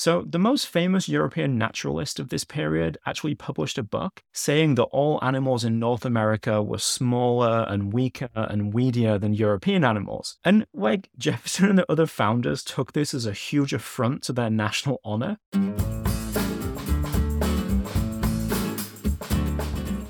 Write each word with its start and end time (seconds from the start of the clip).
So, 0.00 0.22
the 0.22 0.38
most 0.38 0.68
famous 0.68 1.08
European 1.08 1.58
naturalist 1.58 2.20
of 2.20 2.28
this 2.28 2.44
period 2.44 2.98
actually 3.04 3.34
published 3.34 3.78
a 3.78 3.82
book 3.82 4.22
saying 4.32 4.76
that 4.76 4.84
all 4.84 5.18
animals 5.24 5.64
in 5.64 5.80
North 5.80 6.04
America 6.04 6.62
were 6.62 6.78
smaller 6.78 7.66
and 7.68 7.92
weaker 7.92 8.28
and 8.32 8.72
weedier 8.72 9.20
than 9.20 9.34
European 9.34 9.82
animals. 9.82 10.38
And 10.44 10.68
like 10.72 11.10
Jefferson 11.18 11.68
and 11.68 11.76
the 11.76 11.90
other 11.90 12.06
founders 12.06 12.62
took 12.62 12.92
this 12.92 13.12
as 13.12 13.26
a 13.26 13.32
huge 13.32 13.72
affront 13.72 14.22
to 14.22 14.32
their 14.32 14.50
national 14.50 15.00
honor. 15.04 15.38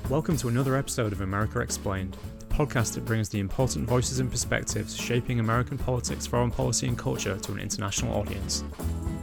Welcome 0.07 0.37
to 0.37 0.49
another 0.49 0.75
episode 0.75 1.13
of 1.13 1.21
America 1.21 1.61
Explained, 1.61 2.15
the 2.37 2.45
podcast 2.45 2.93
that 2.93 3.05
brings 3.05 3.29
the 3.29 3.39
important 3.39 3.89
voices 3.89 4.19
and 4.19 4.29
perspectives 4.29 4.95
shaping 4.95 5.39
American 5.39 5.79
politics, 5.79 6.27
foreign 6.27 6.51
policy, 6.51 6.87
and 6.87 6.95
culture 6.95 7.37
to 7.37 7.53
an 7.53 7.59
international 7.59 8.15
audience. 8.15 8.63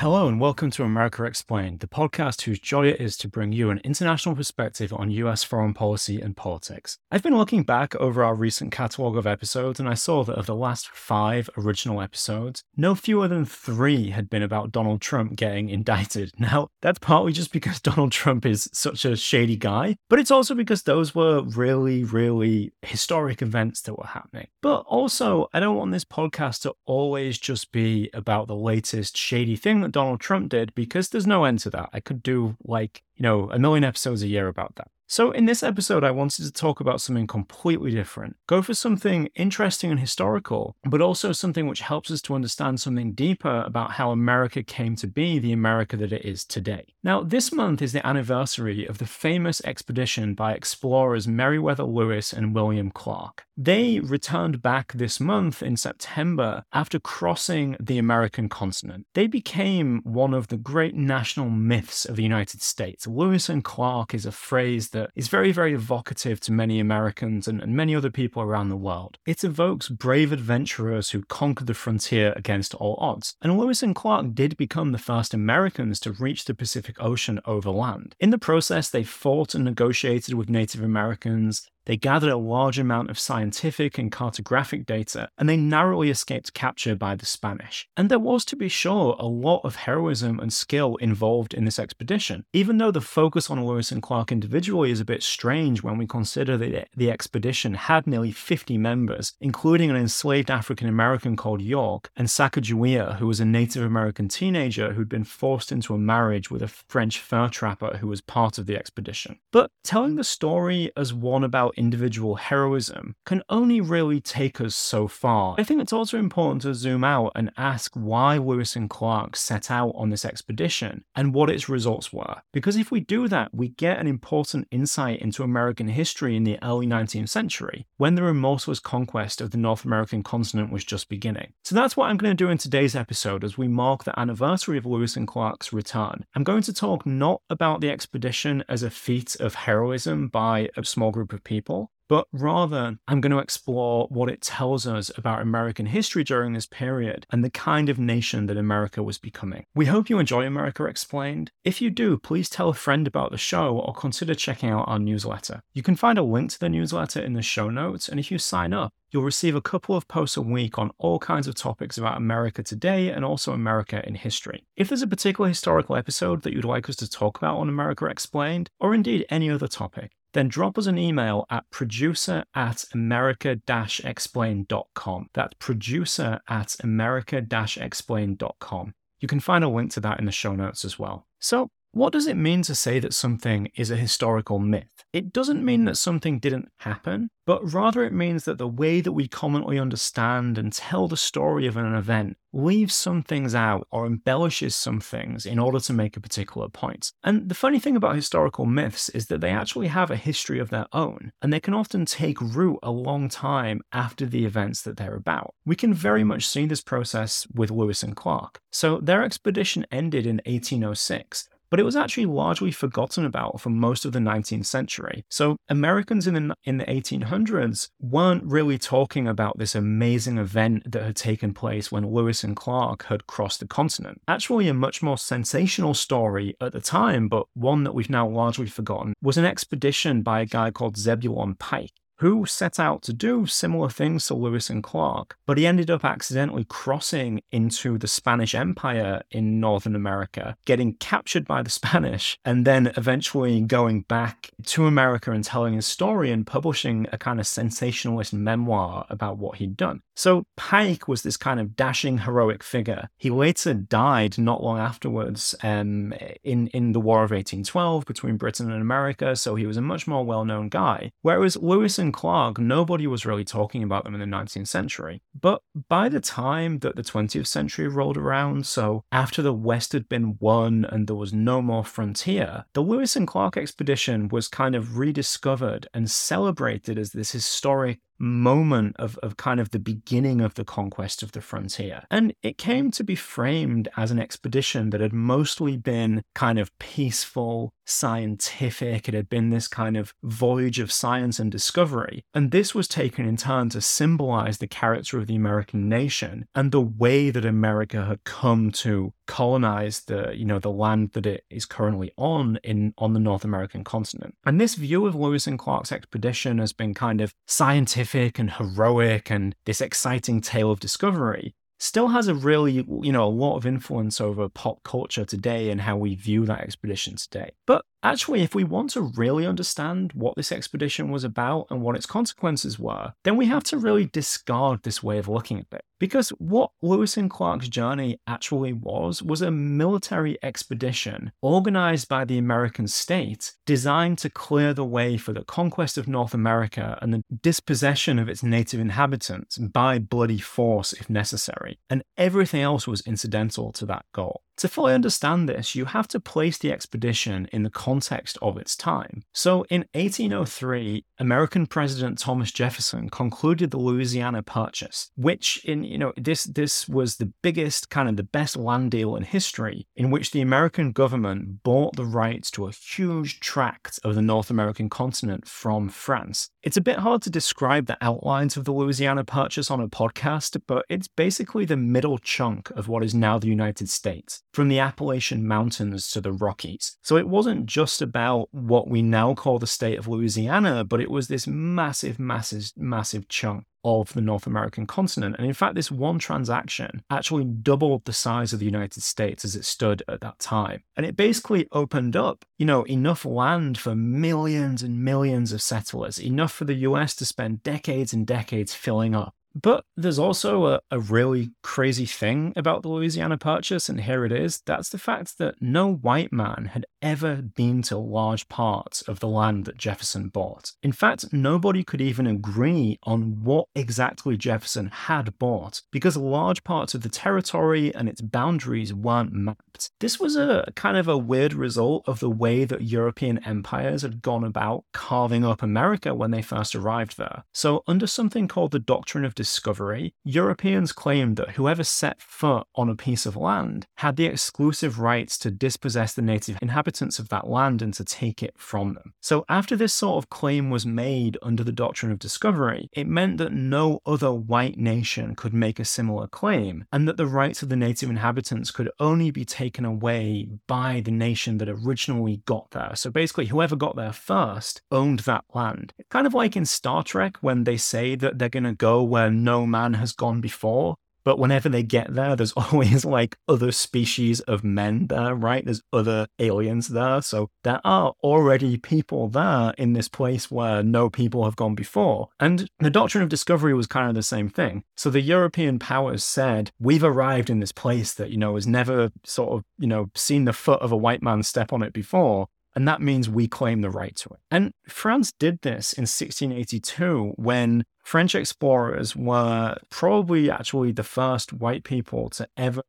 Hello 0.00 0.28
and 0.28 0.38
welcome 0.38 0.70
to 0.72 0.82
America 0.82 1.24
Explained, 1.24 1.80
the 1.80 1.86
podcast 1.86 2.42
whose 2.42 2.60
joy 2.60 2.88
it 2.88 3.00
is 3.00 3.16
to 3.16 3.28
bring 3.28 3.52
you 3.52 3.70
an 3.70 3.80
international 3.82 4.36
perspective 4.36 4.92
on 4.92 5.10
US 5.10 5.42
foreign 5.42 5.72
policy 5.72 6.20
and 6.20 6.36
politics. 6.36 6.98
I've 7.10 7.22
been 7.22 7.38
looking 7.38 7.62
back 7.62 7.96
over 7.96 8.22
our 8.22 8.34
recent 8.34 8.72
catalogue 8.72 9.16
of 9.16 9.26
episodes 9.26 9.80
and 9.80 9.88
I 9.88 9.94
saw 9.94 10.22
that 10.24 10.34
of 10.36 10.44
the 10.44 10.54
last 10.54 10.88
five 10.88 11.48
original 11.56 12.02
episodes, 12.02 12.62
no 12.76 12.94
fewer 12.94 13.26
than 13.26 13.46
three 13.46 14.10
had 14.10 14.28
been 14.28 14.42
about 14.42 14.70
Donald 14.70 15.00
Trump 15.00 15.34
getting 15.34 15.70
indicted. 15.70 16.30
Now, 16.38 16.68
that's 16.82 16.98
partly 16.98 17.32
just 17.32 17.50
because 17.50 17.80
Donald 17.90 18.12
Trump 18.12 18.44
is 18.44 18.68
such 18.74 19.06
a 19.06 19.16
shady 19.16 19.56
guy, 19.56 19.96
but 20.10 20.18
it's 20.18 20.30
also 20.30 20.54
because 20.54 20.82
those 20.82 21.14
were 21.14 21.40
really, 21.40 22.04
really 22.04 22.72
historic 22.82 23.40
events 23.40 23.80
that 23.82 23.94
were 23.94 24.06
happening. 24.06 24.48
But 24.60 24.80
also, 24.80 25.48
I 25.54 25.60
don't 25.60 25.76
want 25.76 25.92
this 25.92 26.04
podcast 26.04 26.62
to 26.62 26.74
always 26.84 27.38
just 27.38 27.72
be 27.72 28.10
about 28.12 28.46
the 28.46 28.54
latest 28.54 29.16
shady 29.16 29.56
thing 29.56 29.86
that 29.86 29.92
Donald 29.96 30.20
Trump 30.20 30.50
did 30.50 30.74
because 30.74 31.08
there's 31.08 31.26
no 31.26 31.44
end 31.44 31.58
to 31.60 31.70
that. 31.70 31.88
I 31.90 32.00
could 32.00 32.22
do 32.22 32.58
like, 32.62 33.02
you 33.16 33.22
know, 33.22 33.50
a 33.50 33.58
million 33.58 33.82
episodes 33.82 34.22
a 34.22 34.26
year 34.26 34.46
about 34.46 34.74
that. 34.74 34.90
So, 35.08 35.30
in 35.30 35.44
this 35.44 35.62
episode, 35.62 36.02
I 36.02 36.10
wanted 36.10 36.44
to 36.44 36.52
talk 36.52 36.80
about 36.80 37.00
something 37.00 37.28
completely 37.28 37.92
different. 37.92 38.36
Go 38.48 38.60
for 38.60 38.74
something 38.74 39.28
interesting 39.36 39.92
and 39.92 40.00
historical, 40.00 40.74
but 40.82 41.00
also 41.00 41.30
something 41.30 41.68
which 41.68 41.80
helps 41.80 42.10
us 42.10 42.20
to 42.22 42.34
understand 42.34 42.80
something 42.80 43.12
deeper 43.12 43.62
about 43.64 43.92
how 43.92 44.10
America 44.10 44.64
came 44.64 44.96
to 44.96 45.06
be 45.06 45.38
the 45.38 45.52
America 45.52 45.96
that 45.96 46.12
it 46.12 46.24
is 46.24 46.44
today. 46.44 46.86
Now, 47.04 47.22
this 47.22 47.52
month 47.52 47.82
is 47.82 47.92
the 47.92 48.04
anniversary 48.04 48.84
of 48.84 48.98
the 48.98 49.06
famous 49.06 49.62
expedition 49.64 50.34
by 50.34 50.54
explorers 50.54 51.28
Meriwether 51.28 51.84
Lewis 51.84 52.32
and 52.32 52.52
William 52.52 52.90
Clark. 52.90 53.44
They 53.56 54.00
returned 54.00 54.60
back 54.60 54.92
this 54.92 55.20
month 55.20 55.62
in 55.62 55.76
September 55.76 56.64
after 56.72 56.98
crossing 56.98 57.76
the 57.80 57.96
American 57.96 58.48
continent. 58.48 59.06
They 59.14 59.28
became 59.28 60.00
one 60.02 60.34
of 60.34 60.48
the 60.48 60.58
great 60.58 60.96
national 60.96 61.48
myths 61.48 62.04
of 62.04 62.16
the 62.16 62.24
United 62.24 62.60
States. 62.60 63.06
Lewis 63.06 63.48
and 63.48 63.62
Clark 63.62 64.12
is 64.12 64.26
a 64.26 64.32
phrase 64.32 64.90
that 64.96 65.10
is 65.14 65.28
very, 65.28 65.52
very 65.52 65.74
evocative 65.74 66.40
to 66.40 66.52
many 66.52 66.80
Americans 66.80 67.46
and, 67.46 67.60
and 67.60 67.76
many 67.76 67.94
other 67.94 68.10
people 68.10 68.42
around 68.42 68.70
the 68.70 68.76
world. 68.76 69.18
It 69.26 69.44
evokes 69.44 69.88
brave 69.88 70.32
adventurers 70.32 71.10
who 71.10 71.22
conquered 71.22 71.66
the 71.66 71.74
frontier 71.74 72.32
against 72.34 72.74
all 72.74 72.96
odds. 72.98 73.36
And 73.42 73.58
Lewis 73.58 73.82
and 73.82 73.94
Clark 73.94 74.34
did 74.34 74.56
become 74.56 74.92
the 74.92 74.98
first 74.98 75.34
Americans 75.34 76.00
to 76.00 76.12
reach 76.12 76.46
the 76.46 76.54
Pacific 76.54 76.96
Ocean 76.98 77.40
overland. 77.44 78.16
In 78.18 78.30
the 78.30 78.38
process, 78.38 78.88
they 78.88 79.04
fought 79.04 79.54
and 79.54 79.64
negotiated 79.64 80.34
with 80.34 80.48
Native 80.48 80.82
Americans. 80.82 81.70
They 81.86 81.96
gathered 81.96 82.30
a 82.30 82.36
large 82.36 82.78
amount 82.78 83.10
of 83.10 83.18
scientific 83.18 83.96
and 83.96 84.10
cartographic 84.10 84.86
data, 84.86 85.28
and 85.38 85.48
they 85.48 85.56
narrowly 85.56 86.10
escaped 86.10 86.52
capture 86.52 86.96
by 86.96 87.14
the 87.14 87.26
Spanish. 87.26 87.88
And 87.96 88.10
there 88.10 88.18
was, 88.18 88.44
to 88.46 88.56
be 88.56 88.68
sure, 88.68 89.16
a 89.18 89.26
lot 89.26 89.60
of 89.64 89.76
heroism 89.76 90.40
and 90.40 90.52
skill 90.52 90.96
involved 90.96 91.54
in 91.54 91.64
this 91.64 91.78
expedition, 91.78 92.44
even 92.52 92.78
though 92.78 92.90
the 92.90 93.00
focus 93.00 93.50
on 93.50 93.64
Lewis 93.64 93.92
and 93.92 94.02
Clark 94.02 94.32
individually 94.32 94.90
is 94.90 95.00
a 95.00 95.04
bit 95.04 95.22
strange 95.22 95.82
when 95.82 95.96
we 95.96 96.06
consider 96.06 96.56
that 96.56 96.88
the 96.96 97.10
expedition 97.10 97.74
had 97.74 98.06
nearly 98.06 98.32
50 98.32 98.76
members, 98.78 99.34
including 99.40 99.88
an 99.88 99.96
enslaved 99.96 100.50
African 100.50 100.88
American 100.88 101.36
called 101.36 101.62
York, 101.62 102.10
and 102.16 102.26
Sacagawea, 102.26 103.18
who 103.18 103.28
was 103.28 103.38
a 103.38 103.44
Native 103.44 103.84
American 103.84 104.28
teenager 104.28 104.92
who'd 104.92 105.08
been 105.08 105.24
forced 105.24 105.70
into 105.70 105.94
a 105.94 105.98
marriage 105.98 106.50
with 106.50 106.62
a 106.62 106.68
French 106.68 107.20
fur 107.20 107.48
trapper 107.48 107.98
who 107.98 108.08
was 108.08 108.20
part 108.20 108.58
of 108.58 108.66
the 108.66 108.76
expedition. 108.76 109.38
But 109.52 109.70
telling 109.84 110.16
the 110.16 110.24
story 110.24 110.90
as 110.96 111.14
one 111.14 111.44
about 111.44 111.75
individual 111.76 112.36
heroism 112.36 113.16
can 113.24 113.42
only 113.48 113.80
really 113.80 114.20
take 114.20 114.60
us 114.60 114.74
so 114.74 115.08
far. 115.08 115.56
I 115.58 115.64
think 115.64 115.80
it's 115.80 115.92
also 115.92 116.18
important 116.18 116.62
to 116.62 116.74
zoom 116.74 117.04
out 117.04 117.32
and 117.34 117.52
ask 117.56 117.92
why 117.94 118.38
Lewis 118.38 118.76
and 118.76 118.88
Clark 118.88 119.36
set 119.36 119.70
out 119.70 119.92
on 119.94 120.10
this 120.10 120.24
expedition 120.24 121.04
and 121.14 121.34
what 121.34 121.50
its 121.50 121.68
results 121.68 122.12
were. 122.12 122.36
Because 122.52 122.76
if 122.76 122.90
we 122.90 123.00
do 123.00 123.28
that, 123.28 123.54
we 123.54 123.68
get 123.68 123.98
an 123.98 124.06
important 124.06 124.68
insight 124.70 125.20
into 125.20 125.42
American 125.42 125.88
history 125.88 126.36
in 126.36 126.44
the 126.44 126.58
early 126.62 126.86
19th 126.86 127.28
century, 127.28 127.86
when 127.96 128.14
the 128.14 128.22
remorseless 128.22 128.80
conquest 128.80 129.40
of 129.40 129.50
the 129.50 129.58
North 129.58 129.84
American 129.84 130.22
continent 130.22 130.72
was 130.72 130.84
just 130.84 131.08
beginning. 131.08 131.52
So 131.64 131.74
that's 131.74 131.96
what 131.96 132.08
I'm 132.10 132.16
going 132.16 132.36
to 132.36 132.44
do 132.44 132.50
in 132.50 132.58
today's 132.58 132.96
episode 132.96 133.44
as 133.44 133.58
we 133.58 133.68
mark 133.68 134.04
the 134.04 134.18
anniversary 134.18 134.78
of 134.78 134.86
Lewis 134.86 135.16
and 135.16 135.26
Clark's 135.26 135.72
return. 135.72 136.24
I'm 136.34 136.44
going 136.44 136.62
to 136.62 136.72
talk 136.72 137.04
not 137.04 137.42
about 137.50 137.80
the 137.80 137.90
expedition 137.90 138.64
as 138.68 138.82
a 138.82 138.90
feat 138.90 139.36
of 139.40 139.54
heroism 139.54 140.28
by 140.28 140.68
a 140.76 140.84
small 140.84 141.10
group 141.10 141.32
of 141.32 141.44
people 141.44 141.65
people 141.66 141.90
but 142.08 142.28
rather 142.32 142.98
I'm 143.08 143.20
going 143.20 143.32
to 143.32 143.38
explore 143.38 144.06
what 144.10 144.30
it 144.30 144.40
tells 144.40 144.86
us 144.86 145.10
about 145.16 145.42
American 145.42 145.86
history 145.86 146.24
during 146.24 146.52
this 146.52 146.66
period 146.66 147.26
and 147.30 147.44
the 147.44 147.50
kind 147.50 147.88
of 147.88 147.98
nation 147.98 148.46
that 148.46 148.56
America 148.56 149.02
was 149.02 149.18
becoming. 149.18 149.64
We 149.74 149.86
hope 149.86 150.08
you 150.08 150.18
enjoy 150.18 150.46
America 150.46 150.84
Explained. 150.84 151.50
If 151.64 151.82
you 151.82 151.90
do, 151.90 152.16
please 152.16 152.48
tell 152.48 152.68
a 152.68 152.74
friend 152.74 153.06
about 153.06 153.32
the 153.32 153.38
show 153.38 153.78
or 153.78 153.92
consider 153.92 154.34
checking 154.34 154.70
out 154.70 154.86
our 154.86 155.00
newsletter. 155.00 155.62
You 155.72 155.82
can 155.82 155.96
find 155.96 156.16
a 156.16 156.22
link 156.22 156.52
to 156.52 156.60
the 156.60 156.68
newsletter 156.68 157.20
in 157.20 157.32
the 157.32 157.42
show 157.42 157.70
notes, 157.70 158.08
and 158.08 158.20
if 158.20 158.30
you 158.30 158.38
sign 158.38 158.72
up, 158.72 158.94
you'll 159.10 159.24
receive 159.24 159.54
a 159.54 159.60
couple 159.60 159.96
of 159.96 160.06
posts 160.08 160.36
a 160.36 160.42
week 160.42 160.78
on 160.78 160.92
all 160.98 161.18
kinds 161.18 161.48
of 161.48 161.54
topics 161.54 161.98
about 161.98 162.16
America 162.16 162.62
today 162.62 163.10
and 163.10 163.24
also 163.24 163.52
America 163.52 164.06
in 164.06 164.14
history. 164.14 164.64
If 164.76 164.88
there's 164.88 165.02
a 165.02 165.06
particular 165.08 165.48
historical 165.48 165.96
episode 165.96 166.42
that 166.42 166.52
you'd 166.52 166.64
like 166.64 166.88
us 166.88 166.96
to 166.96 167.10
talk 167.10 167.38
about 167.38 167.58
on 167.58 167.68
America 167.68 168.06
Explained, 168.06 168.70
or 168.78 168.94
indeed 168.94 169.26
any 169.28 169.50
other 169.50 169.68
topic, 169.68 170.12
then 170.36 170.48
drop 170.48 170.78
us 170.78 170.86
an 170.86 170.98
email 170.98 171.46
at 171.50 171.68
producer 171.70 172.44
at 172.54 172.84
america 172.92 173.56
explain.com. 174.04 175.26
That's 175.34 175.54
producer 175.58 176.40
at 176.48 176.76
america 176.82 177.46
explain.com. 177.78 178.94
You 179.20 179.28
can 179.28 179.40
find 179.40 179.64
a 179.64 179.68
link 179.68 179.92
to 179.92 180.00
that 180.00 180.18
in 180.18 180.26
the 180.26 180.32
show 180.32 180.54
notes 180.54 180.84
as 180.84 180.98
well. 180.98 181.26
So, 181.38 181.68
what 181.96 182.12
does 182.12 182.26
it 182.26 182.36
mean 182.36 182.60
to 182.60 182.74
say 182.74 182.98
that 182.98 183.14
something 183.14 183.70
is 183.74 183.90
a 183.90 183.96
historical 183.96 184.58
myth? 184.58 185.06
It 185.14 185.32
doesn't 185.32 185.64
mean 185.64 185.86
that 185.86 185.96
something 185.96 186.38
didn't 186.38 186.68
happen, 186.80 187.30
but 187.46 187.72
rather 187.72 188.04
it 188.04 188.12
means 188.12 188.44
that 188.44 188.58
the 188.58 188.68
way 188.68 189.00
that 189.00 189.12
we 189.12 189.28
commonly 189.28 189.78
understand 189.78 190.58
and 190.58 190.70
tell 190.70 191.08
the 191.08 191.16
story 191.16 191.66
of 191.66 191.78
an 191.78 191.94
event 191.94 192.36
leaves 192.52 192.94
some 192.94 193.22
things 193.22 193.54
out 193.54 193.86
or 193.90 194.04
embellishes 194.04 194.74
some 194.74 195.00
things 195.00 195.46
in 195.46 195.58
order 195.58 195.80
to 195.80 195.94
make 195.94 196.18
a 196.18 196.20
particular 196.20 196.68
point. 196.68 197.12
And 197.24 197.48
the 197.48 197.54
funny 197.54 197.78
thing 197.78 197.96
about 197.96 198.14
historical 198.14 198.66
myths 198.66 199.08
is 199.08 199.28
that 199.28 199.40
they 199.40 199.50
actually 199.50 199.86
have 199.86 200.10
a 200.10 200.16
history 200.16 200.58
of 200.58 200.68
their 200.68 200.86
own, 200.92 201.32
and 201.40 201.50
they 201.50 201.60
can 201.60 201.72
often 201.72 202.04
take 202.04 202.38
root 202.42 202.78
a 202.82 202.90
long 202.90 203.30
time 203.30 203.80
after 203.92 204.26
the 204.26 204.44
events 204.44 204.82
that 204.82 204.98
they're 204.98 205.14
about. 205.14 205.54
We 205.64 205.76
can 205.76 205.94
very 205.94 206.24
much 206.24 206.46
see 206.46 206.66
this 206.66 206.82
process 206.82 207.46
with 207.54 207.70
Lewis 207.70 208.02
and 208.02 208.14
Clark. 208.14 208.60
So 208.70 208.98
their 208.98 209.22
expedition 209.22 209.86
ended 209.90 210.26
in 210.26 210.42
1806 210.44 211.48
but 211.70 211.80
it 211.80 211.84
was 211.84 211.96
actually 211.96 212.26
largely 212.26 212.70
forgotten 212.70 213.24
about 213.24 213.60
for 213.60 213.70
most 213.70 214.04
of 214.04 214.12
the 214.12 214.18
19th 214.18 214.66
century. 214.66 215.24
So 215.30 215.56
Americans 215.68 216.26
in 216.26 216.34
the, 216.34 216.54
in 216.64 216.78
the 216.78 216.84
1800s 216.84 217.88
weren't 218.00 218.44
really 218.44 218.78
talking 218.78 219.26
about 219.26 219.58
this 219.58 219.74
amazing 219.74 220.38
event 220.38 220.90
that 220.92 221.02
had 221.02 221.16
taken 221.16 221.54
place 221.54 221.90
when 221.90 222.10
Lewis 222.10 222.44
and 222.44 222.56
Clark 222.56 223.04
had 223.04 223.26
crossed 223.26 223.60
the 223.60 223.66
continent. 223.66 224.20
Actually, 224.28 224.68
a 224.68 224.74
much 224.74 225.02
more 225.02 225.18
sensational 225.18 225.94
story 225.94 226.56
at 226.60 226.72
the 226.72 226.80
time, 226.80 227.28
but 227.28 227.46
one 227.54 227.84
that 227.84 227.94
we've 227.94 228.10
now 228.10 228.28
largely 228.28 228.66
forgotten, 228.66 229.14
was 229.22 229.36
an 229.36 229.44
expedition 229.44 230.22
by 230.22 230.40
a 230.40 230.46
guy 230.46 230.70
called 230.70 230.96
Zebulon 230.96 231.54
Pike. 231.54 231.92
Who 232.18 232.46
set 232.46 232.78
out 232.78 233.02
to 233.02 233.12
do 233.12 233.46
similar 233.46 233.88
things 233.88 234.26
to 234.26 234.34
Lewis 234.34 234.70
and 234.70 234.82
Clark, 234.82 235.36
but 235.46 235.58
he 235.58 235.66
ended 235.66 235.90
up 235.90 236.04
accidentally 236.04 236.64
crossing 236.64 237.40
into 237.50 237.98
the 237.98 238.08
Spanish 238.08 238.54
Empire 238.54 239.22
in 239.30 239.60
Northern 239.60 239.94
America, 239.94 240.56
getting 240.64 240.94
captured 240.94 241.46
by 241.46 241.62
the 241.62 241.70
Spanish, 241.76 242.38
and 242.44 242.66
then 242.66 242.92
eventually 242.96 243.60
going 243.60 244.02
back 244.02 244.50
to 244.64 244.86
America 244.86 245.30
and 245.30 245.44
telling 245.44 245.74
his 245.74 245.86
story 245.86 246.30
and 246.30 246.46
publishing 246.46 247.06
a 247.12 247.18
kind 247.18 247.40
of 247.40 247.46
sensationalist 247.46 248.32
memoir 248.32 249.06
about 249.10 249.38
what 249.38 249.56
he'd 249.58 249.76
done. 249.76 250.00
So 250.14 250.44
Pike 250.56 251.06
was 251.06 251.22
this 251.22 251.36
kind 251.36 251.60
of 251.60 251.76
dashing, 251.76 252.18
heroic 252.18 252.62
figure. 252.62 253.08
He 253.18 253.28
later 253.28 253.74
died 253.74 254.38
not 254.38 254.62
long 254.62 254.78
afterwards 254.78 255.54
um, 255.62 256.14
in, 256.42 256.68
in 256.68 256.92
the 256.92 257.00
War 257.00 257.18
of 257.18 257.30
1812 257.30 258.06
between 258.06 258.38
Britain 258.38 258.70
and 258.72 258.80
America, 258.80 259.36
so 259.36 259.54
he 259.54 259.66
was 259.66 259.76
a 259.76 259.82
much 259.82 260.06
more 260.06 260.24
well 260.24 260.46
known 260.46 260.68
guy. 260.70 261.12
Whereas 261.20 261.56
Lewis 261.58 261.98
and 261.98 262.05
Clark, 262.12 262.58
nobody 262.58 263.06
was 263.06 263.26
really 263.26 263.44
talking 263.44 263.82
about 263.82 264.04
them 264.04 264.14
in 264.14 264.20
the 264.20 264.36
19th 264.36 264.68
century. 264.68 265.22
But 265.38 265.62
by 265.88 266.08
the 266.08 266.20
time 266.20 266.78
that 266.80 266.96
the 266.96 267.02
20th 267.02 267.46
century 267.46 267.88
rolled 267.88 268.16
around, 268.16 268.66
so 268.66 269.04
after 269.12 269.42
the 269.42 269.52
West 269.52 269.92
had 269.92 270.08
been 270.08 270.36
won 270.40 270.84
and 270.84 271.06
there 271.06 271.16
was 271.16 271.32
no 271.32 271.60
more 271.62 271.84
frontier, 271.84 272.64
the 272.72 272.80
Lewis 272.80 273.16
and 273.16 273.26
Clark 273.26 273.56
expedition 273.56 274.28
was 274.28 274.48
kind 274.48 274.74
of 274.74 274.98
rediscovered 274.98 275.88
and 275.92 276.10
celebrated 276.10 276.98
as 276.98 277.10
this 277.10 277.32
historic 277.32 278.00
moment 278.18 278.96
of, 278.98 279.18
of 279.18 279.36
kind 279.36 279.60
of 279.60 279.70
the 279.70 279.78
beginning 279.78 280.40
of 280.40 280.54
the 280.54 280.64
conquest 280.64 281.22
of 281.22 281.32
the 281.32 281.40
frontier. 281.40 282.02
And 282.10 282.34
it 282.42 282.58
came 282.58 282.90
to 282.92 283.04
be 283.04 283.14
framed 283.14 283.88
as 283.96 284.10
an 284.10 284.18
expedition 284.18 284.90
that 284.90 285.00
had 285.00 285.12
mostly 285.12 285.76
been 285.76 286.22
kind 286.34 286.58
of 286.58 286.76
peaceful, 286.78 287.72
scientific. 287.84 289.08
It 289.08 289.14
had 289.14 289.28
been 289.28 289.50
this 289.50 289.68
kind 289.68 289.96
of 289.96 290.14
voyage 290.22 290.78
of 290.78 290.92
science 290.92 291.38
and 291.38 291.50
discovery. 291.50 292.24
And 292.34 292.50
this 292.50 292.74
was 292.74 292.88
taken 292.88 293.26
in 293.26 293.36
turn 293.36 293.68
to 293.70 293.80
symbolize 293.80 294.58
the 294.58 294.66
character 294.66 295.18
of 295.18 295.26
the 295.26 295.36
American 295.36 295.88
nation 295.88 296.46
and 296.54 296.72
the 296.72 296.80
way 296.80 297.30
that 297.30 297.44
America 297.44 298.04
had 298.04 298.24
come 298.24 298.70
to 298.72 299.12
colonize 299.26 300.00
the, 300.00 300.32
you 300.34 300.44
know, 300.44 300.58
the 300.58 300.70
land 300.70 301.12
that 301.12 301.26
it 301.26 301.44
is 301.50 301.64
currently 301.64 302.12
on 302.16 302.58
in 302.62 302.94
on 302.98 303.12
the 303.12 303.20
North 303.20 303.44
American 303.44 303.84
continent. 303.84 304.34
And 304.44 304.60
this 304.60 304.74
view 304.74 305.06
of 305.06 305.14
Lewis 305.14 305.46
and 305.46 305.58
Clark's 305.58 305.92
expedition 305.92 306.58
has 306.58 306.72
been 306.72 306.94
kind 306.94 307.20
of 307.20 307.34
scientific 307.46 308.38
and 308.38 308.50
heroic 308.50 309.30
and 309.30 309.54
this 309.64 309.80
exciting 309.80 310.40
tale 310.40 310.70
of 310.70 310.80
discovery 310.80 311.54
still 311.78 312.08
has 312.08 312.28
a 312.28 312.34
really, 312.34 312.84
you 313.02 313.12
know, 313.12 313.24
a 313.24 313.28
lot 313.28 313.56
of 313.56 313.66
influence 313.66 314.20
over 314.20 314.48
pop 314.48 314.82
culture 314.82 315.24
today 315.24 315.70
and 315.70 315.82
how 315.82 315.96
we 315.96 316.14
view 316.14 316.46
that 316.46 316.60
expedition 316.60 317.16
today. 317.16 317.50
But 317.66 317.84
actually, 318.06 318.42
if 318.42 318.54
we 318.54 318.64
want 318.64 318.90
to 318.90 319.00
really 319.16 319.46
understand 319.46 320.12
what 320.12 320.34
this 320.36 320.52
expedition 320.52 321.10
was 321.10 321.24
about 321.24 321.66
and 321.70 321.82
what 321.82 321.96
its 321.96 322.06
consequences 322.06 322.78
were, 322.78 323.12
then 323.24 323.36
we 323.36 323.46
have 323.46 323.64
to 323.64 323.78
really 323.78 324.06
discard 324.06 324.82
this 324.82 325.02
way 325.02 325.18
of 325.18 325.28
looking 325.28 325.58
at 325.58 325.66
it. 325.72 325.84
Because 325.98 326.28
what 326.30 326.70
Lewis 326.82 327.16
and 327.16 327.30
Clark's 327.30 327.68
journey 327.68 328.20
actually 328.26 328.72
was, 328.72 329.22
was 329.22 329.40
a 329.40 329.50
military 329.50 330.38
expedition 330.42 331.32
organized 331.40 332.08
by 332.08 332.24
the 332.24 332.38
American 332.38 332.86
state 332.86 333.54
designed 333.64 334.18
to 334.18 334.30
clear 334.30 334.74
the 334.74 334.84
way 334.84 335.16
for 335.16 335.32
the 335.32 335.44
conquest 335.44 335.96
of 335.96 336.06
North 336.06 336.34
America 336.34 336.98
and 337.00 337.14
the 337.14 337.24
dispossession 337.42 338.18
of 338.18 338.28
its 338.28 338.42
native 338.42 338.78
inhabitants 338.78 339.56
by 339.56 339.98
bloody 339.98 340.38
force 340.38 340.92
if 340.92 341.08
necessary. 341.08 341.78
And 341.88 342.02
everything 342.16 342.60
else 342.60 342.86
was 342.86 343.00
incidental 343.02 343.72
to 343.72 343.86
that 343.86 344.04
goal. 344.12 344.42
To 344.58 344.68
fully 344.68 344.94
understand 344.94 345.48
this, 345.48 345.74
you 345.74 345.84
have 345.84 346.08
to 346.08 346.20
place 346.20 346.56
the 346.56 346.72
expedition 346.72 347.46
in 347.52 347.62
the 347.62 347.70
context 347.70 348.38
of 348.40 348.56
its 348.56 348.74
time. 348.74 349.22
So 349.34 349.66
in 349.68 349.84
1803, 349.92 351.04
American 351.18 351.66
President 351.66 352.18
Thomas 352.18 352.50
Jefferson 352.50 353.10
concluded 353.10 353.70
the 353.70 353.78
Louisiana 353.78 354.42
Purchase, 354.42 355.10
which 355.16 355.62
in 355.64 355.84
you 355.84 355.98
know 355.98 356.12
this 356.16 356.44
this 356.44 356.88
was 356.88 357.16
the 357.16 357.32
biggest 357.42 357.90
kind 357.90 358.08
of 358.08 358.16
the 358.16 358.22
best 358.22 358.56
land 358.56 358.90
deal 358.90 359.14
in 359.16 359.24
history 359.24 359.86
in 359.94 360.10
which 360.10 360.30
the 360.30 360.40
American 360.40 360.92
government 360.92 361.62
bought 361.62 361.96
the 361.96 362.04
rights 362.04 362.50
to 362.52 362.66
a 362.66 362.72
huge 362.72 363.40
tract 363.40 364.00
of 364.04 364.14
the 364.14 364.22
North 364.22 364.50
American 364.50 364.88
continent 364.88 365.46
from 365.46 365.88
France. 365.88 366.50
It's 366.66 366.76
a 366.76 366.80
bit 366.80 366.98
hard 366.98 367.22
to 367.22 367.30
describe 367.30 367.86
the 367.86 367.96
outlines 368.00 368.56
of 368.56 368.64
the 368.64 368.72
Louisiana 368.72 369.22
Purchase 369.22 369.70
on 369.70 369.80
a 369.80 369.86
podcast, 369.86 370.60
but 370.66 370.84
it's 370.88 371.06
basically 371.06 371.64
the 371.64 371.76
middle 371.76 372.18
chunk 372.18 372.70
of 372.70 372.88
what 372.88 373.04
is 373.04 373.14
now 373.14 373.38
the 373.38 373.46
United 373.46 373.88
States 373.88 374.42
from 374.52 374.66
the 374.66 374.80
Appalachian 374.80 375.46
Mountains 375.46 376.10
to 376.10 376.20
the 376.20 376.32
Rockies. 376.32 376.96
So 377.02 377.16
it 377.16 377.28
wasn't 377.28 377.66
just 377.66 378.02
about 378.02 378.48
what 378.50 378.88
we 378.88 379.00
now 379.00 379.32
call 379.32 379.60
the 379.60 379.68
state 379.68 379.96
of 379.96 380.08
Louisiana, 380.08 380.82
but 380.82 381.00
it 381.00 381.08
was 381.08 381.28
this 381.28 381.46
massive, 381.46 382.18
massive, 382.18 382.72
massive 382.76 383.28
chunk 383.28 383.62
of 383.86 384.12
the 384.14 384.20
North 384.20 384.48
American 384.48 384.84
continent. 384.84 385.36
And 385.38 385.46
in 385.46 385.54
fact, 385.54 385.76
this 385.76 385.92
one 385.92 386.18
transaction 386.18 387.02
actually 387.08 387.44
doubled 387.44 388.04
the 388.04 388.12
size 388.12 388.52
of 388.52 388.58
the 388.58 388.66
United 388.66 389.00
States 389.02 389.44
as 389.44 389.54
it 389.54 389.64
stood 389.64 390.02
at 390.08 390.20
that 390.22 390.40
time. 390.40 390.82
And 390.96 391.06
it 391.06 391.16
basically 391.16 391.68
opened 391.70 392.16
up, 392.16 392.44
you 392.58 392.66
know, 392.66 392.82
enough 392.84 393.24
land 393.24 393.78
for 393.78 393.94
millions 393.94 394.82
and 394.82 395.04
millions 395.04 395.52
of 395.52 395.62
settlers, 395.62 396.18
enough 396.18 396.52
for 396.52 396.64
the 396.64 396.74
US 396.74 397.14
to 397.16 397.24
spend 397.24 397.62
decades 397.62 398.12
and 398.12 398.26
decades 398.26 398.74
filling 398.74 399.14
up. 399.14 399.35
But 399.60 399.84
there's 399.96 400.18
also 400.18 400.66
a, 400.66 400.80
a 400.90 400.98
really 400.98 401.50
crazy 401.62 402.04
thing 402.04 402.52
about 402.56 402.82
the 402.82 402.90
Louisiana 402.90 403.38
Purchase, 403.38 403.88
and 403.88 404.02
here 404.02 404.26
it 404.26 404.32
is. 404.32 404.60
That's 404.66 404.90
the 404.90 404.98
fact 404.98 405.38
that 405.38 405.62
no 405.62 405.90
white 405.90 406.30
man 406.30 406.70
had 406.74 406.84
ever 407.00 407.36
been 407.36 407.80
to 407.82 407.96
large 407.96 408.48
parts 408.48 409.00
of 409.02 409.20
the 409.20 409.28
land 409.28 409.64
that 409.64 409.78
Jefferson 409.78 410.28
bought. 410.28 410.72
In 410.82 410.92
fact, 410.92 411.32
nobody 411.32 411.82
could 411.82 412.02
even 412.02 412.26
agree 412.26 412.98
on 413.04 413.42
what 413.42 413.68
exactly 413.74 414.36
Jefferson 414.36 414.88
had 414.88 415.38
bought, 415.38 415.80
because 415.90 416.18
large 416.18 416.62
parts 416.62 416.94
of 416.94 417.00
the 417.00 417.08
territory 417.08 417.94
and 417.94 418.10
its 418.10 418.20
boundaries 418.20 418.92
weren't 418.92 419.32
mapped. 419.32 419.90
This 420.00 420.20
was 420.20 420.36
a 420.36 420.70
kind 420.74 420.98
of 420.98 421.08
a 421.08 421.16
weird 421.16 421.54
result 421.54 422.04
of 422.06 422.20
the 422.20 422.30
way 422.30 422.64
that 422.66 422.82
European 422.82 423.38
empires 423.44 424.02
had 424.02 424.20
gone 424.20 424.44
about 424.44 424.84
carving 424.92 425.44
up 425.44 425.62
America 425.62 426.14
when 426.14 426.30
they 426.30 426.42
first 426.42 426.74
arrived 426.74 427.16
there. 427.16 427.44
So, 427.54 427.82
under 427.86 428.06
something 428.06 428.48
called 428.48 428.72
the 428.72 428.78
Doctrine 428.78 429.24
of 429.24 429.34
discovery, 429.46 430.12
Europeans 430.24 430.92
claimed 430.92 431.36
that 431.36 431.50
whoever 431.50 431.84
set 431.84 432.20
foot 432.20 432.66
on 432.74 432.88
a 432.88 432.96
piece 432.96 433.26
of 433.26 433.36
land 433.36 433.86
had 433.98 434.16
the 434.16 434.26
exclusive 434.26 434.98
rights 434.98 435.38
to 435.38 435.50
dispossess 435.50 436.14
the 436.14 436.22
native 436.22 436.58
inhabitants 436.60 437.20
of 437.20 437.28
that 437.28 437.46
land 437.46 437.80
and 437.80 437.94
to 437.94 438.04
take 438.04 438.42
it 438.42 438.54
from 438.56 438.94
them. 438.94 439.14
So, 439.20 439.44
after 439.48 439.76
this 439.76 439.94
sort 439.94 440.22
of 440.22 440.30
claim 440.30 440.68
was 440.68 440.84
made 440.84 441.38
under 441.42 441.62
the 441.62 441.72
doctrine 441.72 442.10
of 442.10 442.18
discovery, 442.18 442.88
it 442.92 443.06
meant 443.06 443.38
that 443.38 443.52
no 443.52 444.00
other 444.04 444.32
white 444.32 444.78
nation 444.78 445.36
could 445.36 445.54
make 445.54 445.78
a 445.78 445.84
similar 445.84 446.26
claim, 446.26 446.84
and 446.92 447.06
that 447.06 447.16
the 447.16 447.26
rights 447.26 447.62
of 447.62 447.68
the 447.68 447.76
native 447.76 448.10
inhabitants 448.10 448.72
could 448.72 448.90
only 448.98 449.30
be 449.30 449.44
taken 449.44 449.84
away 449.84 450.48
by 450.66 451.00
the 451.04 451.12
nation 451.12 451.58
that 451.58 451.68
originally 451.68 452.42
got 452.46 452.72
there. 452.72 452.92
So, 452.94 453.10
basically, 453.10 453.46
whoever 453.46 453.76
got 453.76 453.94
there 453.94 454.12
first 454.12 454.82
owned 454.90 455.20
that 455.20 455.44
land. 455.54 455.94
Kind 456.10 456.26
of 456.26 456.34
like 456.34 456.56
in 456.56 456.66
Star 456.66 457.04
Trek 457.04 457.36
when 457.40 457.62
they 457.62 457.76
say 457.76 458.16
that 458.16 458.38
they're 458.38 458.48
going 458.48 458.64
to 458.64 458.72
go 458.72 459.02
where 459.02 459.30
no 459.44 459.66
man 459.66 459.94
has 459.94 460.12
gone 460.12 460.40
before. 460.40 460.96
But 461.26 461.40
whenever 461.40 461.68
they 461.68 461.82
get 461.82 462.14
there, 462.14 462.36
there's 462.36 462.52
always 462.56 463.04
like 463.04 463.36
other 463.48 463.72
species 463.72 464.38
of 464.42 464.62
men 464.62 465.08
there, 465.08 465.34
right? 465.34 465.64
There's 465.64 465.82
other 465.92 466.28
aliens 466.38 466.86
there. 466.86 467.20
So 467.20 467.50
there 467.64 467.80
are 467.84 468.14
already 468.22 468.76
people 468.76 469.26
there 469.26 469.74
in 469.76 469.92
this 469.92 470.06
place 470.06 470.52
where 470.52 470.84
no 470.84 471.10
people 471.10 471.44
have 471.44 471.56
gone 471.56 471.74
before. 471.74 472.28
And 472.38 472.70
the 472.78 472.90
doctrine 472.90 473.24
of 473.24 473.28
discovery 473.28 473.74
was 473.74 473.88
kind 473.88 474.08
of 474.08 474.14
the 474.14 474.22
same 474.22 474.48
thing. 474.48 474.84
So 474.96 475.10
the 475.10 475.20
European 475.20 475.80
powers 475.80 476.22
said, 476.22 476.70
we've 476.78 477.02
arrived 477.02 477.50
in 477.50 477.58
this 477.58 477.72
place 477.72 478.14
that, 478.14 478.30
you 478.30 478.38
know, 478.38 478.54
has 478.54 478.68
never 478.68 479.10
sort 479.24 479.52
of, 479.52 479.64
you 479.78 479.88
know, 479.88 480.10
seen 480.14 480.44
the 480.44 480.52
foot 480.52 480.80
of 480.80 480.92
a 480.92 480.96
white 480.96 481.24
man 481.24 481.42
step 481.42 481.72
on 481.72 481.82
it 481.82 481.92
before 481.92 482.46
and 482.76 482.86
that 482.86 483.00
means 483.00 483.28
we 483.28 483.48
claim 483.48 483.80
the 483.80 483.90
right 483.90 484.14
to 484.16 484.28
it. 484.28 484.40
And 484.50 484.72
France 484.86 485.32
did 485.32 485.62
this 485.62 485.94
in 485.94 486.02
1682 486.02 487.32
when 487.36 487.84
French 488.04 488.34
explorers 488.34 489.16
were 489.16 489.76
probably 489.90 490.50
actually 490.50 490.92
the 490.92 491.02
first 491.02 491.54
white 491.54 491.84
people 491.84 492.28
to 492.30 492.46
ever 492.56 492.82